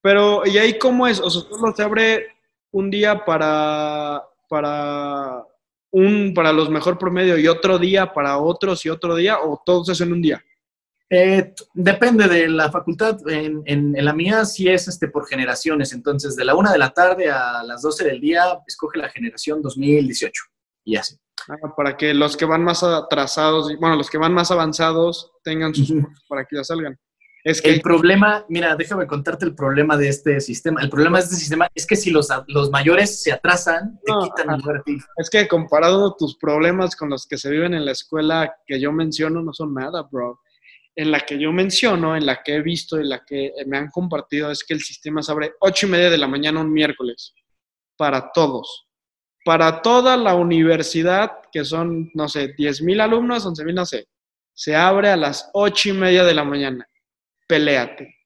Pero, 0.00 0.46
¿y 0.46 0.56
ahí 0.58 0.78
cómo 0.78 1.06
es? 1.06 1.20
O 1.20 1.28
sea, 1.28 1.42
solo 1.42 1.74
se 1.76 1.82
abre 1.82 2.26
un 2.70 2.90
día 2.90 3.22
para, 3.24 4.22
para 4.48 5.44
un 5.92 6.32
para 6.34 6.52
los 6.52 6.68
mejor 6.68 6.98
promedio 6.98 7.38
y 7.38 7.46
otro 7.46 7.78
día 7.78 8.12
para 8.12 8.38
otros 8.38 8.84
y 8.84 8.88
otro 8.88 9.14
día 9.14 9.38
o 9.40 9.62
todos 9.64 9.88
eso 9.90 10.04
en 10.04 10.12
un 10.12 10.22
día? 10.22 10.42
Eh, 11.14 11.52
depende 11.74 12.26
de 12.26 12.48
la 12.48 12.72
facultad. 12.72 13.18
En, 13.28 13.62
en, 13.66 13.92
la 14.02 14.14
mía 14.14 14.46
sí 14.46 14.68
es 14.68 14.88
este, 14.88 15.08
por 15.08 15.28
generaciones. 15.28 15.92
Entonces, 15.92 16.36
de 16.36 16.44
la 16.44 16.54
una 16.54 16.72
de 16.72 16.78
la 16.78 16.90
tarde 16.90 17.30
a 17.30 17.62
las 17.62 17.82
12 17.82 18.04
del 18.04 18.20
día, 18.20 18.58
escoge 18.66 18.98
la 18.98 19.10
generación 19.10 19.60
2018 19.60 20.42
y 20.84 20.96
así. 20.96 21.16
Ah, 21.48 21.56
para 21.76 21.96
que 21.98 22.14
los 22.14 22.36
que 22.36 22.46
van 22.46 22.64
más 22.64 22.82
atrasados, 22.82 23.76
bueno, 23.78 23.96
los 23.96 24.08
que 24.08 24.16
van 24.16 24.32
más 24.32 24.50
avanzados 24.50 25.32
tengan 25.44 25.74
sus 25.74 25.92
para 26.28 26.46
que 26.46 26.56
ya 26.56 26.64
salgan. 26.64 26.98
Es 27.44 27.60
que... 27.60 27.70
El 27.70 27.80
problema, 27.80 28.44
mira, 28.48 28.76
déjame 28.76 29.06
contarte 29.06 29.44
el 29.44 29.54
problema 29.54 29.96
de 29.96 30.08
este 30.08 30.40
sistema. 30.40 30.80
El 30.80 30.90
problema 30.90 31.18
de 31.18 31.24
este 31.24 31.36
sistema 31.36 31.68
es 31.74 31.86
que 31.86 31.96
si 31.96 32.10
los, 32.10 32.28
los 32.46 32.70
mayores 32.70 33.22
se 33.22 33.32
atrasan, 33.32 33.98
te 34.04 34.12
quitan 34.22 34.50
el 34.50 34.60
lugar 34.60 34.76
a 34.78 34.82
ti. 34.82 34.96
Es 35.16 35.28
que 35.28 35.48
comparado 35.48 36.14
tus 36.16 36.36
problemas 36.36 36.94
con 36.94 37.10
los 37.10 37.26
que 37.26 37.38
se 37.38 37.50
viven 37.50 37.74
en 37.74 37.84
la 37.84 37.92
escuela 37.92 38.54
que 38.66 38.80
yo 38.80 38.92
menciono, 38.92 39.42
no 39.42 39.52
son 39.52 39.74
nada, 39.74 40.02
bro. 40.10 40.40
En 40.94 41.10
la 41.10 41.20
que 41.20 41.38
yo 41.38 41.52
menciono, 41.52 42.16
en 42.16 42.26
la 42.26 42.42
que 42.42 42.56
he 42.56 42.62
visto, 42.62 42.98
en 42.98 43.08
la 43.08 43.24
que 43.24 43.52
me 43.66 43.78
han 43.78 43.88
compartido, 43.88 44.50
es 44.50 44.62
que 44.62 44.74
el 44.74 44.80
sistema 44.80 45.22
se 45.22 45.32
abre 45.32 45.52
ocho 45.60 45.86
y 45.86 45.90
media 45.90 46.10
de 46.10 46.18
la 46.18 46.28
mañana 46.28 46.60
un 46.60 46.72
miércoles 46.72 47.34
para 47.96 48.30
todos 48.32 48.86
para 49.44 49.82
toda 49.82 50.16
la 50.16 50.34
universidad, 50.34 51.32
que 51.50 51.64
son, 51.64 52.10
no 52.14 52.28
sé, 52.28 52.54
10 52.56 52.82
mil 52.82 53.00
alumnos, 53.00 53.44
11 53.44 53.64
mil, 53.64 53.74
no 53.74 53.86
sé, 53.86 54.06
se 54.54 54.76
abre 54.76 55.08
a 55.08 55.16
las 55.16 55.50
8 55.54 55.90
y 55.90 55.92
media 55.92 56.24
de 56.24 56.34
la 56.34 56.44
mañana. 56.44 56.86
Peléate. 57.52 58.16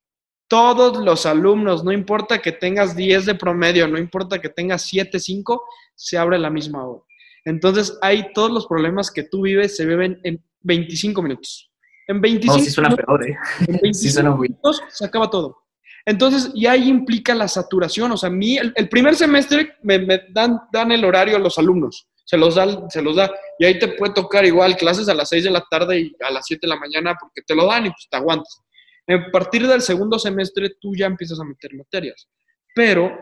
Todos 0.47 1.05
los 1.05 1.27
alumnos, 1.27 1.83
no 1.83 1.91
importa 1.91 2.41
que 2.41 2.53
tengas 2.53 2.95
10 2.95 3.27
de 3.27 3.35
promedio, 3.35 3.89
no 3.89 3.99
importa 3.99 4.41
que 4.41 4.49
tengas 4.49 4.83
7, 4.83 5.19
5, 5.19 5.65
se 5.97 6.17
abre 6.17 6.37
a 6.37 6.39
la 6.39 6.49
misma 6.49 6.87
hora. 6.87 7.03
Entonces, 7.45 7.99
hay 8.03 8.33
todos 8.35 8.53
los 8.53 8.69
problemas 8.69 9.11
que 9.11 9.25
tú 9.25 9.43
vives 9.43 9.77
se 9.77 9.85
viven 9.85 10.21
en 10.23 10.41
25 10.61 11.23
minutos. 11.23 11.73
En 12.07 12.21
25 12.21 12.57
no, 12.57 12.65
sí 12.65 12.71
suena 12.71 12.95
peor, 12.95 13.29
¿eh? 13.29 13.37
En 13.67 13.79
25 13.83 14.37
minutos 14.37 14.81
se 14.91 15.05
acaba 15.05 15.29
todo. 15.29 15.59
Entonces, 16.05 16.53
y 16.55 16.67
ahí 16.67 16.89
implica 16.89 17.35
la 17.35 17.49
saturación. 17.49 18.13
O 18.13 18.17
sea, 18.17 18.29
a 18.29 18.33
mí, 18.33 18.59
el, 18.59 18.89
primer 18.89 19.17
semestre 19.17 19.75
me, 19.83 20.07
dan, 20.31 20.61
dan, 20.71 20.93
el 20.93 21.05
horario 21.05 21.35
a 21.35 21.41
los 21.41 21.59
alumnos, 21.59 22.07
se 22.25 22.37
los, 22.37 22.55
da, 22.55 22.89
se 22.91 23.03
los 23.03 23.17
da. 23.17 23.35
Y 23.59 23.65
ahí 23.65 23.77
te 23.81 23.89
puede 23.89 24.15
tocar 24.15 24.47
igual 24.47 24.77
clases 24.77 25.09
a 25.09 25.15
las 25.15 25.31
6 25.31 25.43
de 25.43 25.51
la 25.51 25.65
tarde 25.69 25.99
y 25.99 26.17
a 26.21 26.31
las 26.31 26.47
7 26.47 26.61
de 26.63 26.69
la 26.69 26.79
mañana 26.79 27.17
porque 27.21 27.43
te 27.45 27.57
lo 27.57 27.67
dan 27.67 27.87
y 27.87 27.91
pues 27.91 28.07
te 28.09 28.17
aguantas. 28.17 28.63
A 29.09 29.31
partir 29.31 29.67
del 29.67 29.83
segundo 29.83 30.19
semestre 30.19 30.77
tú 30.81 30.95
ya 30.95 31.07
empiezas 31.07 31.41
a 31.41 31.45
meter 31.45 31.75
materias. 31.75 32.29
Pero 32.75 33.17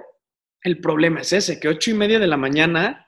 el 0.62 0.80
problema 0.80 1.20
es 1.20 1.32
ese, 1.32 1.60
que 1.60 1.68
8 1.68 1.90
y 1.90 1.94
media 1.94 2.18
de 2.18 2.26
la 2.26 2.36
mañana, 2.36 3.06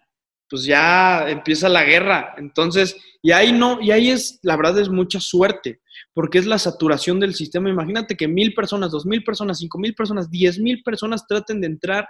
pues 0.49 0.64
ya 0.64 1.28
empieza 1.28 1.68
la 1.68 1.85
guerra. 1.85 2.35
Entonces, 2.37 2.97
y 3.23 3.33
ahí 3.33 3.52
no, 3.52 3.80
y 3.80 3.90
ahí 3.90 4.11
es, 4.11 4.38
la 4.42 4.56
verdad 4.56 4.78
es 4.78 4.88
mucha 4.88 5.21
suerte 5.21 5.80
porque 6.12 6.38
es 6.38 6.47
la 6.47 6.59
saturación 6.59 7.18
del 7.18 7.35
sistema. 7.35 7.71
Imagínate 7.71 8.16
que 8.16 8.28
mil 8.28 8.54
personas, 8.54 8.90
dos 8.90 9.06
mil 9.06 9.25
personas, 9.25 9.59
cinco 9.59 9.78
mil 9.78 9.95
personas, 9.95 10.30
diez 10.30 10.59
mil 10.59 10.83
personas 10.83 11.26
traten 11.26 11.61
de 11.61 11.66
entrar 11.66 12.06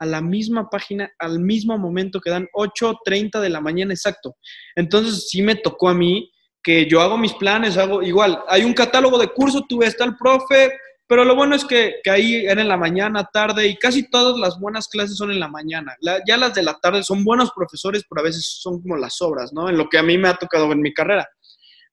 a 0.00 0.06
la 0.06 0.20
misma 0.20 0.68
página 0.70 1.10
al 1.18 1.40
mismo 1.40 1.76
momento 1.76 2.20
que 2.20 2.30
dan 2.30 2.46
8.30 2.54 3.40
de 3.40 3.48
la 3.48 3.60
mañana 3.60 3.92
exacto. 3.92 4.36
Entonces 4.76 5.28
sí 5.28 5.42
me 5.42 5.56
tocó 5.56 5.88
a 5.88 5.94
mí 5.94 6.30
que 6.62 6.86
yo 6.86 7.00
hago 7.00 7.16
mis 7.16 7.34
planes, 7.34 7.76
hago 7.76 8.02
igual, 8.02 8.40
hay 8.48 8.64
un 8.64 8.74
catálogo 8.74 9.18
de 9.18 9.28
curso, 9.28 9.64
tú 9.68 9.78
ves, 9.78 9.90
está 9.90 10.04
el 10.04 10.16
profe, 10.16 10.72
pero 11.08 11.24
lo 11.24 11.34
bueno 11.34 11.54
es 11.54 11.64
que, 11.64 11.94
que 12.04 12.10
ahí 12.10 12.46
era 12.46 12.60
en 12.60 12.68
la 12.68 12.76
mañana, 12.76 13.28
tarde, 13.32 13.66
y 13.66 13.76
casi 13.76 14.10
todas 14.10 14.38
las 14.38 14.60
buenas 14.60 14.88
clases 14.88 15.16
son 15.16 15.30
en 15.30 15.40
la 15.40 15.48
mañana. 15.48 15.96
ya 16.26 16.36
las 16.36 16.54
de 16.54 16.62
la 16.62 16.74
tarde 16.74 17.02
son 17.02 17.24
buenos 17.24 17.50
profesores, 17.52 18.04
pero 18.08 18.20
a 18.20 18.24
veces 18.24 18.58
son 18.60 18.82
como 18.82 18.96
las 18.96 19.20
obras, 19.22 19.52
¿no? 19.54 19.70
En 19.70 19.78
lo 19.78 19.88
que 19.88 19.96
a 19.96 20.02
mí 20.02 20.18
me 20.18 20.28
ha 20.28 20.34
tocado 20.34 20.70
en 20.70 20.82
mi 20.82 20.92
carrera. 20.92 21.26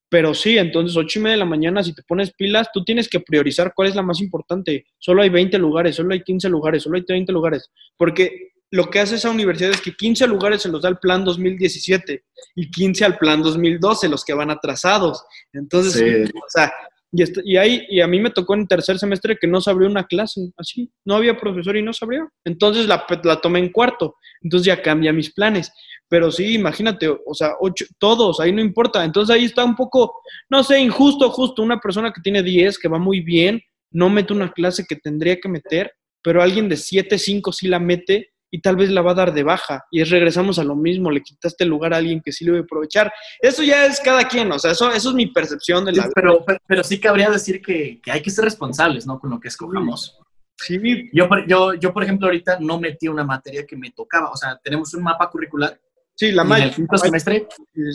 Pero 0.10 0.34
sí, 0.34 0.58
entonces 0.58 0.96
ocho 0.98 1.20
y 1.20 1.22
media 1.22 1.34
de 1.34 1.40
la 1.40 1.46
mañana, 1.46 1.82
si 1.82 1.94
te 1.94 2.04
pones 2.04 2.34
pilas, 2.34 2.68
tú 2.74 2.84
tienes 2.84 3.08
que 3.08 3.22
priorizar 3.22 3.72
cuál 3.74 3.88
es 3.88 3.96
la 3.96 4.02
más 4.02 4.22
importante. 4.22 4.86
Solo 5.00 5.22
hay 5.22 5.30
20 5.30 5.58
lugares, 5.60 5.96
solo 5.96 6.14
hay 6.14 6.22
15 6.22 6.50
lugares, 6.50 6.84
solo 6.84 6.98
hay 6.98 7.06
30 7.06 7.32
lugares. 7.32 7.70
Porque 7.98 8.55
lo 8.72 8.90
que 8.90 9.00
hace 9.00 9.16
esa 9.16 9.30
universidad 9.30 9.72
es 9.72 9.82
que 9.82 9.96
15 9.96 10.28
lugares 10.28 10.62
se 10.62 10.70
los 10.70 10.82
da 10.82 10.90
el 10.90 10.98
plan 10.98 11.24
2017 11.24 12.24
y 12.56 12.72
15 12.72 13.06
al 13.06 13.18
plan 13.18 13.42
2012, 13.42 14.10
los 14.10 14.26
que 14.26 14.34
van 14.34 14.50
atrasados. 14.50 15.24
Entonces, 15.54 16.30
o 16.34 16.50
sea, 16.50 16.74
y, 17.12 17.24
y, 17.54 17.58
ahí, 17.58 17.86
y 17.90 18.02
a 18.02 18.08
mí 18.08 18.20
me 18.20 18.32
tocó 18.32 18.56
en 18.56 18.68
tercer 18.68 19.00
semestre 19.00 19.38
que 19.40 19.48
no 19.48 19.62
se 19.62 19.70
abrió 19.70 19.88
una 19.88 20.06
clase, 20.06 20.52
así, 20.58 20.92
no 21.06 21.16
había 21.16 21.38
profesor 21.38 21.78
y 21.78 21.84
no 21.84 21.94
se 21.94 22.04
abrió. 22.04 22.30
Entonces 22.44 22.88
la, 22.88 23.06
la 23.24 23.40
tomé 23.40 23.60
en 23.60 23.72
cuarto, 23.72 24.16
entonces 24.42 24.66
ya 24.66 24.82
cambia 24.82 25.14
mis 25.14 25.34
planes. 25.34 25.72
Pero 26.08 26.32
sí, 26.32 26.54
imagínate, 26.54 27.08
o 27.08 27.34
sea, 27.34 27.54
ocho, 27.60 27.86
todos, 27.98 28.40
ahí 28.40 28.52
no 28.52 28.62
importa. 28.62 29.04
Entonces 29.04 29.36
ahí 29.36 29.46
está 29.46 29.64
un 29.64 29.76
poco, 29.76 30.22
no 30.50 30.64
sé, 30.64 30.80
injusto, 30.80 31.30
justo. 31.30 31.64
Una 31.64 31.80
persona 31.80 32.12
que 32.12 32.22
tiene 32.22 32.44
10, 32.44 32.78
que 32.78 32.88
va 32.88 33.00
muy 33.00 33.22
bien, 33.22 33.62
no 33.92 34.10
mete 34.10 34.34
una 34.34 34.52
clase 34.52 34.86
que 34.88 34.98
tendría 34.98 35.40
que 35.40 35.50
meter, 35.50 35.92
pero 36.22 36.42
alguien 36.42 36.68
de 36.70 36.78
7, 36.78 37.18
5 37.18 37.52
sí 37.54 37.68
la 37.68 37.80
mete 37.80 38.34
y 38.56 38.62
tal 38.62 38.78
vez 38.78 38.90
la 38.90 39.02
va 39.02 39.12
a 39.12 39.16
dar 39.16 39.34
de 39.34 39.44
baja. 39.44 39.84
Y 39.92 40.00
es 40.00 40.10
regresamos 40.10 40.58
a 40.60 40.64
lo 40.64 40.78
mismo, 40.78 41.12
le 41.12 41.22
quitaste 41.22 41.66
el 41.66 41.70
lugar 41.70 41.94
a 41.94 41.98
alguien 41.98 42.22
que 42.22 42.32
sí 42.32 42.46
lo 42.46 42.56
a 42.56 42.62
aprovechar. 42.62 43.12
Eso 43.42 43.64
ya 43.64 43.86
es 43.86 44.00
cada 44.00 44.26
quien, 44.30 44.50
o 44.50 44.58
sea, 44.58 44.72
eso, 44.72 44.90
eso 44.92 45.10
es 45.10 45.16
mi 45.16 45.28
percepción 45.28 45.84
de 45.84 45.92
la... 45.92 46.10
pero, 46.16 46.46
pero, 46.66 46.82
sí 46.82 46.98
cabría 46.98 47.30
decir 47.30 47.62
que, 47.62 48.00
que, 48.02 48.12
hay 48.12 48.22
que 48.22 48.30
ser 48.30 48.46
responsables, 48.46 49.06
¿no? 49.06 49.20
Con 49.20 49.32
lo 49.32 49.42
que 49.42 49.50
escojamos. 49.50 50.18
Sí. 50.58 50.80
Yo, 51.12 51.28
yo, 51.48 51.74
yo, 51.74 51.92
por 51.92 52.04
ejemplo, 52.04 52.28
ahorita 52.28 52.60
no 52.62 52.80
metí 52.80 53.10
una 53.10 53.26
materia 53.26 53.66
que 53.66 53.76
me 53.76 53.92
tocaba. 53.92 54.32
O 54.32 54.38
sea, 54.38 54.58
tenemos 54.64 54.94
un 54.94 55.04
mapa 55.04 55.30
curricular 55.30 55.78
Sí, 56.16 56.32
la 56.32 56.44
En 56.44 56.64
el 56.64 56.74
quinto 56.74 56.98
semestre 56.98 57.46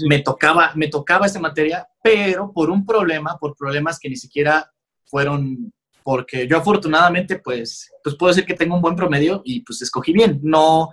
me 0.07 0.19
tocaba, 0.19 0.73
me 0.75 0.89
tocaba 0.89 1.25
esa 1.25 1.41
materia, 1.41 1.89
pero 2.03 2.53
por 2.53 2.69
un 2.69 2.85
problema, 2.85 3.39
por 3.39 3.57
problemas 3.57 3.99
que 3.99 4.11
ni 4.11 4.17
siquiera 4.17 4.71
fueron, 5.07 5.73
porque 6.03 6.47
yo 6.47 6.57
afortunadamente, 6.57 7.39
pues, 7.39 7.91
pues 8.03 8.17
puedo 8.17 8.33
decir 8.33 8.47
que 8.47 8.55
tengo 8.55 8.75
un 8.75 8.83
buen 8.83 8.97
promedio 8.97 9.43
y 9.45 9.61
pues 9.61 9.83
escogí 9.83 10.13
bien. 10.13 10.41
No, 10.43 10.91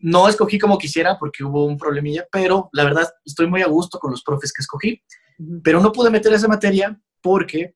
no 0.00 0.28
escogí 0.28 0.58
como 0.58 0.78
quisiera 0.78 1.18
porque 1.18 1.44
hubo 1.44 1.64
un 1.64 1.76
problemilla, 1.76 2.26
pero 2.30 2.68
la 2.72 2.84
verdad 2.84 3.08
estoy 3.24 3.46
muy 3.46 3.62
a 3.62 3.66
gusto 3.66 3.98
con 3.98 4.10
los 4.10 4.22
profes 4.22 4.52
que 4.52 4.62
escogí. 4.62 5.02
Pero 5.62 5.80
no 5.80 5.92
pude 5.92 6.10
meter 6.10 6.32
esa 6.32 6.48
materia 6.48 6.98
porque 7.20 7.74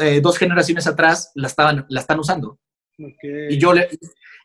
eh, 0.00 0.20
dos 0.20 0.38
generaciones 0.38 0.86
atrás 0.86 1.30
la, 1.34 1.46
estaban, 1.46 1.86
la 1.88 2.00
están 2.00 2.18
usando. 2.18 2.58
Y 2.98 3.58
yo 3.58 3.72
le, 3.72 3.88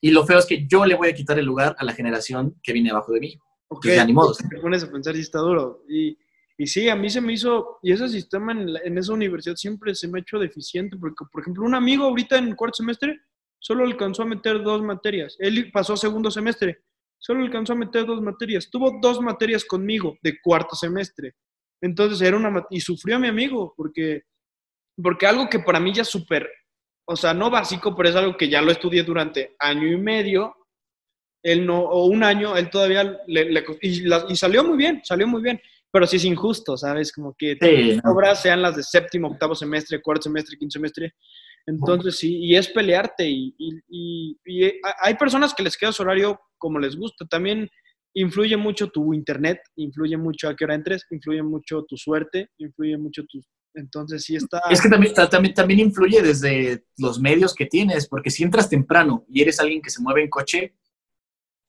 y 0.01 0.11
lo 0.11 0.25
feo 0.25 0.39
es 0.39 0.45
que 0.45 0.65
yo 0.67 0.85
le 0.85 0.95
voy 0.95 1.09
a 1.09 1.13
quitar 1.13 1.37
el 1.39 1.45
lugar 1.45 1.75
a 1.77 1.85
la 1.85 1.93
generación 1.93 2.59
que 2.61 2.73
viene 2.73 2.91
abajo 2.91 3.11
de 3.11 3.19
mí. 3.19 3.39
Okay. 3.69 3.95
ya 3.97 4.05
ni 4.05 4.13
modo. 4.13 4.33
Te 4.33 4.59
pones 4.59 4.83
a 4.83 4.91
pensar 4.91 5.15
y 5.15 5.19
está 5.19 5.39
duro. 5.39 5.83
Y, 5.89 6.17
y 6.57 6.67
sí, 6.67 6.89
a 6.89 6.95
mí 6.95 7.09
se 7.09 7.21
me 7.21 7.33
hizo, 7.33 7.79
y 7.83 7.91
ese 7.91 8.09
sistema 8.09 8.51
en, 8.51 8.69
en, 8.83 8.97
esa 8.97 9.13
universidad 9.13 9.55
siempre 9.55 9.93
se 9.93 10.07
me 10.07 10.19
ha 10.19 10.21
hecho 10.21 10.39
deficiente, 10.39 10.97
porque, 10.97 11.25
por 11.31 11.41
ejemplo, 11.41 11.63
un 11.63 11.75
amigo 11.75 12.05
ahorita 12.05 12.37
en 12.37 12.55
cuarto 12.55 12.77
semestre 12.77 13.19
solo 13.59 13.83
alcanzó 13.83 14.23
a 14.23 14.25
meter 14.25 14.63
dos 14.63 14.81
materias. 14.81 15.35
Él 15.39 15.71
pasó 15.71 15.93
a 15.93 15.97
segundo 15.97 16.31
semestre, 16.31 16.83
solo 17.19 17.43
alcanzó 17.43 17.73
a 17.73 17.77
meter 17.77 18.05
dos 18.05 18.21
materias. 18.21 18.69
Tuvo 18.69 18.99
dos 19.01 19.21
materias 19.21 19.65
conmigo 19.65 20.17
de 20.21 20.39
cuarto 20.41 20.75
semestre. 20.75 21.35
Entonces 21.81 22.21
era 22.21 22.37
una, 22.37 22.65
y 22.71 22.79
sufrió 22.79 23.17
a 23.17 23.19
mi 23.19 23.27
amigo, 23.27 23.73
porque, 23.77 24.23
porque 25.01 25.27
algo 25.27 25.47
que 25.47 25.59
para 25.59 25.79
mí 25.79 25.93
ya 25.93 26.03
súper 26.03 26.49
o 27.09 27.15
sea, 27.15 27.33
no 27.33 27.49
básico, 27.49 27.95
pero 27.95 28.09
es 28.09 28.15
algo 28.15 28.35
que 28.35 28.49
ya 28.49 28.61
lo 28.61 28.71
estudié 28.71 29.03
durante 29.03 29.55
año 29.59 29.87
y 29.87 29.95
medio, 29.95 30.55
él 31.41 31.65
no, 31.65 31.79
o 31.79 32.05
un 32.05 32.21
año, 32.21 32.57
él 32.57 32.69
todavía 32.69 33.17
le, 33.27 33.63
y, 33.81 34.35
salió 34.35 34.63
muy 34.65 34.77
bien, 34.77 35.01
salió 35.05 35.25
muy 35.25 35.41
bien, 35.41 35.61
pero 35.97 36.05
sí 36.05 36.17
es 36.17 36.25
injusto, 36.25 36.77
¿sabes? 36.77 37.11
Como 37.11 37.33
que 37.35 37.57
sí, 37.59 37.99
obras 38.03 38.43
sean 38.43 38.61
las 38.61 38.75
de 38.75 38.83
séptimo, 38.83 39.29
octavo 39.29 39.55
semestre, 39.55 39.99
cuarto 39.99 40.21
semestre, 40.21 40.55
quinto 40.55 40.73
semestre, 40.73 41.15
entonces 41.65 42.17
sí, 42.19 42.37
y 42.37 42.55
es 42.55 42.67
pelearte, 42.67 43.27
y, 43.27 43.55
y, 43.89 44.37
hay 45.01 45.15
personas 45.15 45.55
que 45.55 45.63
les 45.63 45.75
queda 45.75 45.91
su 45.91 46.03
horario 46.03 46.39
como 46.59 46.77
les 46.77 46.95
gusta, 46.95 47.25
también 47.25 47.67
influye 48.13 48.55
mucho 48.57 48.89
tu 48.89 49.11
internet, 49.11 49.59
influye 49.75 50.17
mucho 50.17 50.49
a 50.49 50.55
qué 50.55 50.65
hora 50.65 50.75
entres, 50.75 51.03
influye 51.09 51.41
mucho 51.41 51.83
tu 51.85 51.97
suerte, 51.97 52.51
influye 52.59 52.95
mucho 52.95 53.23
tus 53.25 53.43
entonces 53.73 54.23
sí 54.23 54.35
está... 54.35 54.61
Es 54.69 54.79
que 54.79 54.89
también, 54.89 55.15
también, 55.15 55.53
también 55.55 55.79
influye 55.79 56.21
desde 56.21 56.85
los 56.97 57.19
medios 57.19 57.55
que 57.55 57.65
tienes, 57.65 58.07
porque 58.07 58.29
si 58.29 58.43
entras 58.43 58.69
temprano 58.69 59.25
y 59.27 59.41
eres 59.41 59.59
alguien 59.59 59.81
que 59.81 59.89
se 59.89 60.01
mueve 60.03 60.21
en 60.21 60.29
coche, 60.29 60.75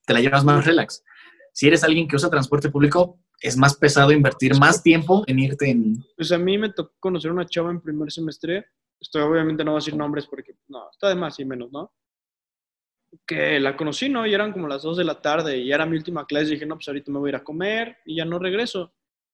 te 0.05 0.13
la 0.13 0.21
llevas 0.21 0.45
más 0.45 0.65
relax. 0.65 1.03
Si 1.51 1.65
eres 1.67 1.83
alguien 1.83 2.07
que 2.07 2.15
usa 2.15 2.29
transporte 2.29 2.69
público, 2.69 3.19
es 3.41 3.57
más 3.57 3.77
pesado 3.77 4.11
invertir 4.11 4.57
más 4.57 4.83
tiempo 4.83 5.23
en 5.27 5.39
irte 5.39 5.69
en... 5.69 6.03
Pues 6.15 6.31
a 6.31 6.37
mí 6.37 6.57
me 6.57 6.71
tocó 6.71 6.93
conocer 6.99 7.31
una 7.31 7.45
chava 7.45 7.71
en 7.71 7.81
primer 7.81 8.11
semestre, 8.11 8.65
estoy 8.99 9.21
obviamente 9.21 9.63
no 9.63 9.71
voy 9.71 9.77
a 9.77 9.81
decir 9.81 9.95
nombres 9.95 10.27
porque 10.27 10.55
no, 10.67 10.89
está 10.91 11.09
de 11.09 11.15
más 11.15 11.39
y 11.39 11.45
menos, 11.45 11.71
¿no? 11.71 11.93
Que 13.25 13.59
la 13.59 13.75
conocí, 13.75 14.09
¿no? 14.09 14.27
Y 14.27 14.33
eran 14.33 14.51
como 14.51 14.67
las 14.67 14.83
2 14.83 14.97
de 14.97 15.03
la 15.03 15.21
tarde 15.21 15.57
y 15.57 15.71
era 15.71 15.85
mi 15.85 15.97
última 15.97 16.25
clase 16.25 16.49
y 16.49 16.53
dije, 16.53 16.65
no, 16.65 16.75
pues 16.75 16.87
ahorita 16.87 17.11
me 17.11 17.19
voy 17.19 17.29
a 17.29 17.31
ir 17.31 17.35
a 17.37 17.43
comer 17.43 17.97
y 18.05 18.17
ya 18.17 18.25
no 18.25 18.37
regreso. 18.39 18.93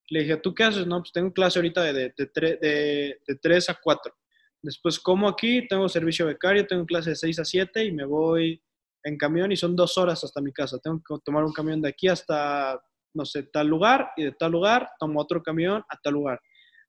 Le 0.10 0.22
dije, 0.22 0.38
¿tú 0.38 0.54
qué 0.54 0.64
haces? 0.64 0.86
No, 0.86 1.00
pues 1.00 1.12
tengo 1.12 1.34
clase 1.34 1.60
ahorita 1.60 1.82
de, 1.82 1.94
de, 1.94 2.14
de, 2.16 3.20
de 3.28 3.36
3 3.42 3.70
a 3.70 3.80
4. 3.82 4.14
Después 4.62 5.00
como 5.00 5.28
aquí, 5.28 5.68
tengo 5.68 5.90
servicio 5.90 6.26
becario, 6.26 6.66
tengo 6.66 6.86
clase 6.86 7.12
de 7.12 7.16
6 7.16 7.40
a 7.40 7.46
7 7.46 7.84
y 7.84 7.92
me 7.92 8.06
voy 8.06 8.62
en 9.04 9.18
camión 9.18 9.52
y 9.52 9.58
son 9.58 9.76
dos 9.76 9.98
horas 9.98 10.24
hasta 10.24 10.42
mi 10.42 10.54
casa. 10.54 10.80
Tengo 10.80 11.00
que 11.00 11.16
tomar 11.24 11.44
un 11.44 11.54
camión 11.54 11.82
de 11.82 11.90
aquí 11.90 12.08
hasta, 12.08 12.80
no 13.16 13.26
sé, 13.26 13.44
tal 13.44 13.68
lugar 13.68 14.12
y 14.18 14.24
de 14.24 14.32
tal 14.34 14.52
lugar 14.52 14.90
tomo 15.00 15.22
otro 15.22 15.42
camión 15.42 15.84
a 15.90 15.98
tal 16.02 16.14
lugar. 16.14 16.40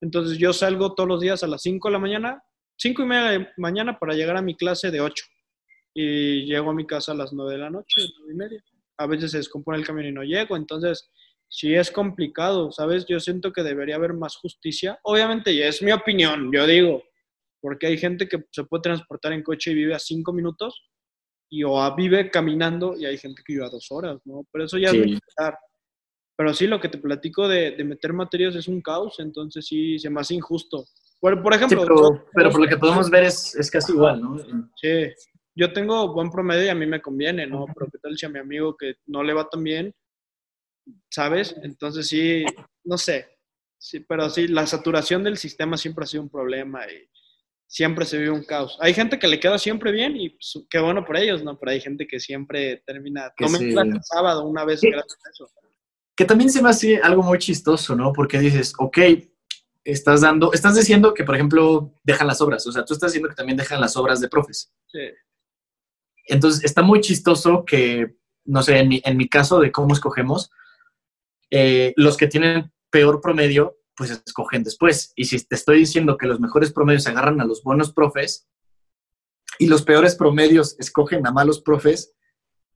Entonces 0.01 0.39
yo 0.39 0.53
salgo 0.53 0.95
todos 0.95 1.09
los 1.09 1.21
días 1.21 1.43
a 1.43 1.47
las 1.47 1.63
5 1.63 1.89
de 1.89 1.93
la 1.93 1.99
mañana, 1.99 2.43
5 2.79 3.03
y 3.03 3.07
media 3.07 3.31
de 3.31 3.49
mañana 3.57 3.99
para 3.99 4.15
llegar 4.15 4.37
a 4.37 4.43
mi 4.43 4.55
clase 4.55 4.91
de 4.91 5.01
8 5.01 5.25
y 5.95 6.45
llego 6.45 6.71
a 6.71 6.75
mi 6.75 6.87
casa 6.87 7.13
a 7.13 7.15
las 7.15 7.33
9 7.33 7.53
de 7.53 7.59
la 7.59 7.71
noche, 7.71 8.03
9 8.19 8.33
y 8.33 8.37
media. 8.37 8.65
A 8.99 9.07
veces 9.07 9.31
se 9.31 9.39
descompone 9.39 9.79
el 9.79 9.87
camión 9.87 10.07
y 10.07 10.13
no 10.13 10.23
llego, 10.23 10.57
entonces 10.57 11.11
sí 11.49 11.75
es 11.75 11.91
complicado, 11.91 12.73
¿sabes? 12.73 13.07
Yo 13.07 13.21
siento 13.21 13.53
que 13.53 13.63
debería 13.63 13.97
haber 13.97 14.13
más 14.15 14.37
justicia. 14.37 14.99
Obviamente, 15.05 15.53
y 15.53 15.63
es 15.63 15.83
mi 15.83 15.93
opinión, 15.93 16.51
yo 16.53 16.67
digo, 16.67 17.03
porque 17.61 17.87
hay 17.87 17.99
gente 17.99 18.29
que 18.29 18.45
se 18.51 18.65
puede 18.65 18.83
transportar 18.83 19.33
en 19.33 19.43
coche 19.43 19.71
y 19.71 19.75
vive 19.75 19.95
a 19.95 19.99
5 19.99 20.33
minutos 20.33 20.91
y 21.49 21.63
o 21.65 21.95
vive 21.95 22.31
caminando 22.31 22.97
y 22.97 23.07
hay 23.07 23.19
gente 23.19 23.43
que 23.45 23.55
vive 23.55 23.67
a 23.67 23.71
dos 23.71 23.87
horas, 23.91 24.21
¿no? 24.25 24.47
Pero 24.53 24.65
eso 24.65 24.79
ya 24.79 24.91
es 24.91 25.21
Pero 26.37 26.53
sí, 26.53 26.67
lo 26.67 26.81
que 26.81 26.89
te 26.89 26.99
platico 26.99 27.49
de, 27.49 27.73
de, 27.73 27.85
meter 27.85 28.13
materias 28.13 28.55
es 28.55 28.69
un 28.69 28.83
caos, 28.83 29.19
entonces 29.21 29.67
sí 29.67 29.99
se 29.99 30.11
me 30.11 30.21
hace 30.21 30.35
injusto. 30.35 30.85
Por, 31.19 31.43
por 31.43 31.55
ejemplo... 31.55 32.27
pero, 32.35 32.51
por 32.51 32.61
lo 32.61 32.69
que 32.69 32.77
podemos 32.77 33.09
ver 33.09 33.25
es, 33.25 33.55
es 33.55 33.71
casi 33.71 33.93
igual, 33.93 34.21
¿no? 34.21 34.39
Sí, 34.77 35.07
yo 35.55 35.73
tengo 35.73 36.13
buen 36.13 36.31
promedio 36.31 36.67
y 36.67 36.69
a 36.69 36.75
mí 36.75 36.87
me 36.87 37.01
conviene, 37.01 37.47
¿no? 37.47 37.65
Pero 37.75 37.91
qué 37.91 37.99
tal 37.99 38.19
si 38.19 38.27
a 38.27 38.29
mi 38.29 38.39
amigo 38.39 38.77
que 38.77 38.97
no 39.07 39.23
le 39.23 39.33
va 39.33 39.49
tan 39.49 39.65
bien, 39.65 39.95
¿sabes? 41.11 41.57
Entonces 41.63 42.07
sí, 42.07 42.45
no 42.85 42.99
sé. 42.99 43.27
Sí, 43.79 44.01
pero 44.01 44.29
sí, 44.29 44.49
la 44.49 44.67
saturación 44.67 45.25
del 45.25 45.39
sistema 45.39 45.77
siempre 45.77 46.05
ha 46.05 46.07
sido 46.07 46.23
un 46.23 46.31
problema 46.31 46.85
y 46.87 47.09
siempre 47.67 48.05
se 48.05 48.19
vive 48.19 48.31
un 48.31 48.45
caos. 48.45 48.77
Hay 48.81 48.93
gente 48.95 49.19
que 49.19 49.29
le 49.29 49.41
queda 49.41 49.59
siempre 49.59 49.93
bien 49.93 50.17
y 50.17 50.31
pues, 50.31 50.67
qué 50.69 50.79
bueno 50.79 51.05
por 51.05 51.17
ellos, 51.17 51.43
¿no? 51.43 51.59
Pero 51.59 51.73
hay 51.73 51.81
gente 51.81 52.07
que 52.07 52.21
siempre 52.21 52.83
termina, 52.87 53.33
tomen 53.37 53.79
el 53.79 54.03
sábado 54.03 54.47
una 54.47 54.65
vez 54.65 54.81
gracias 54.83 55.19
a 55.25 55.31
eso. 55.31 55.51
Que 56.17 56.25
también 56.25 56.51
se 56.51 56.63
me 56.63 56.71
hace 56.71 56.97
algo 56.97 57.23
muy 57.23 57.39
chistoso, 57.39 57.95
¿no? 57.95 58.13
Porque 58.13 58.39
dices, 58.39 58.73
ok, 58.79 58.99
estás 59.85 60.23
dando, 60.23 60.53
estás 60.53 60.75
diciendo 60.75 61.15
que, 61.15 61.25
por 61.25 61.35
ejemplo, 61.35 61.93
dejan 62.03 62.27
las 62.27 62.41
obras, 62.41 62.67
o 62.67 62.73
sea, 62.73 62.85
tú 62.85 62.95
estás 62.95 63.13
diciendo 63.13 63.29
que 63.29 63.37
también 63.37 63.57
dejan 63.57 63.81
las 63.81 63.97
obras 63.97 64.21
de 64.21 64.29
profes. 64.29 64.73
Sí. 64.87 65.11
Entonces, 66.25 66.65
está 66.65 66.83
muy 66.83 67.01
chistoso 67.01 67.65
que, 67.65 68.17
no 68.45 68.63
sé, 68.63 68.79
en 68.79 68.89
mi, 68.89 69.03
en 69.05 69.17
mi 69.17 69.29
caso 69.29 69.61
de 69.61 69.71
cómo 69.71 69.95
escogemos, 69.95 70.51
eh, 71.51 71.93
los 71.97 72.17
que 72.17 72.27
tienen 72.27 72.73
peor 72.91 73.21
promedio 73.21 73.79
pues 73.97 74.11
escogen 74.11 74.63
después. 74.63 75.13
Y 75.17 75.25
si 75.25 75.43
te 75.45 75.57
estoy 75.57 75.79
diciendo 75.79 76.17
que 76.17 76.27
los 76.27 76.39
mejores 76.39 76.73
promedios 76.73 77.07
agarran 77.07 77.41
a 77.41 77.47
los 77.47 77.63
buenos 77.63 77.93
profes 77.93 78.47
y 79.59 79.67
los 79.67 79.83
peores 79.83 80.15
promedios 80.15 80.77
escogen 80.79 81.27
a 81.27 81.33
malos 81.33 81.63
profes, 81.63 82.13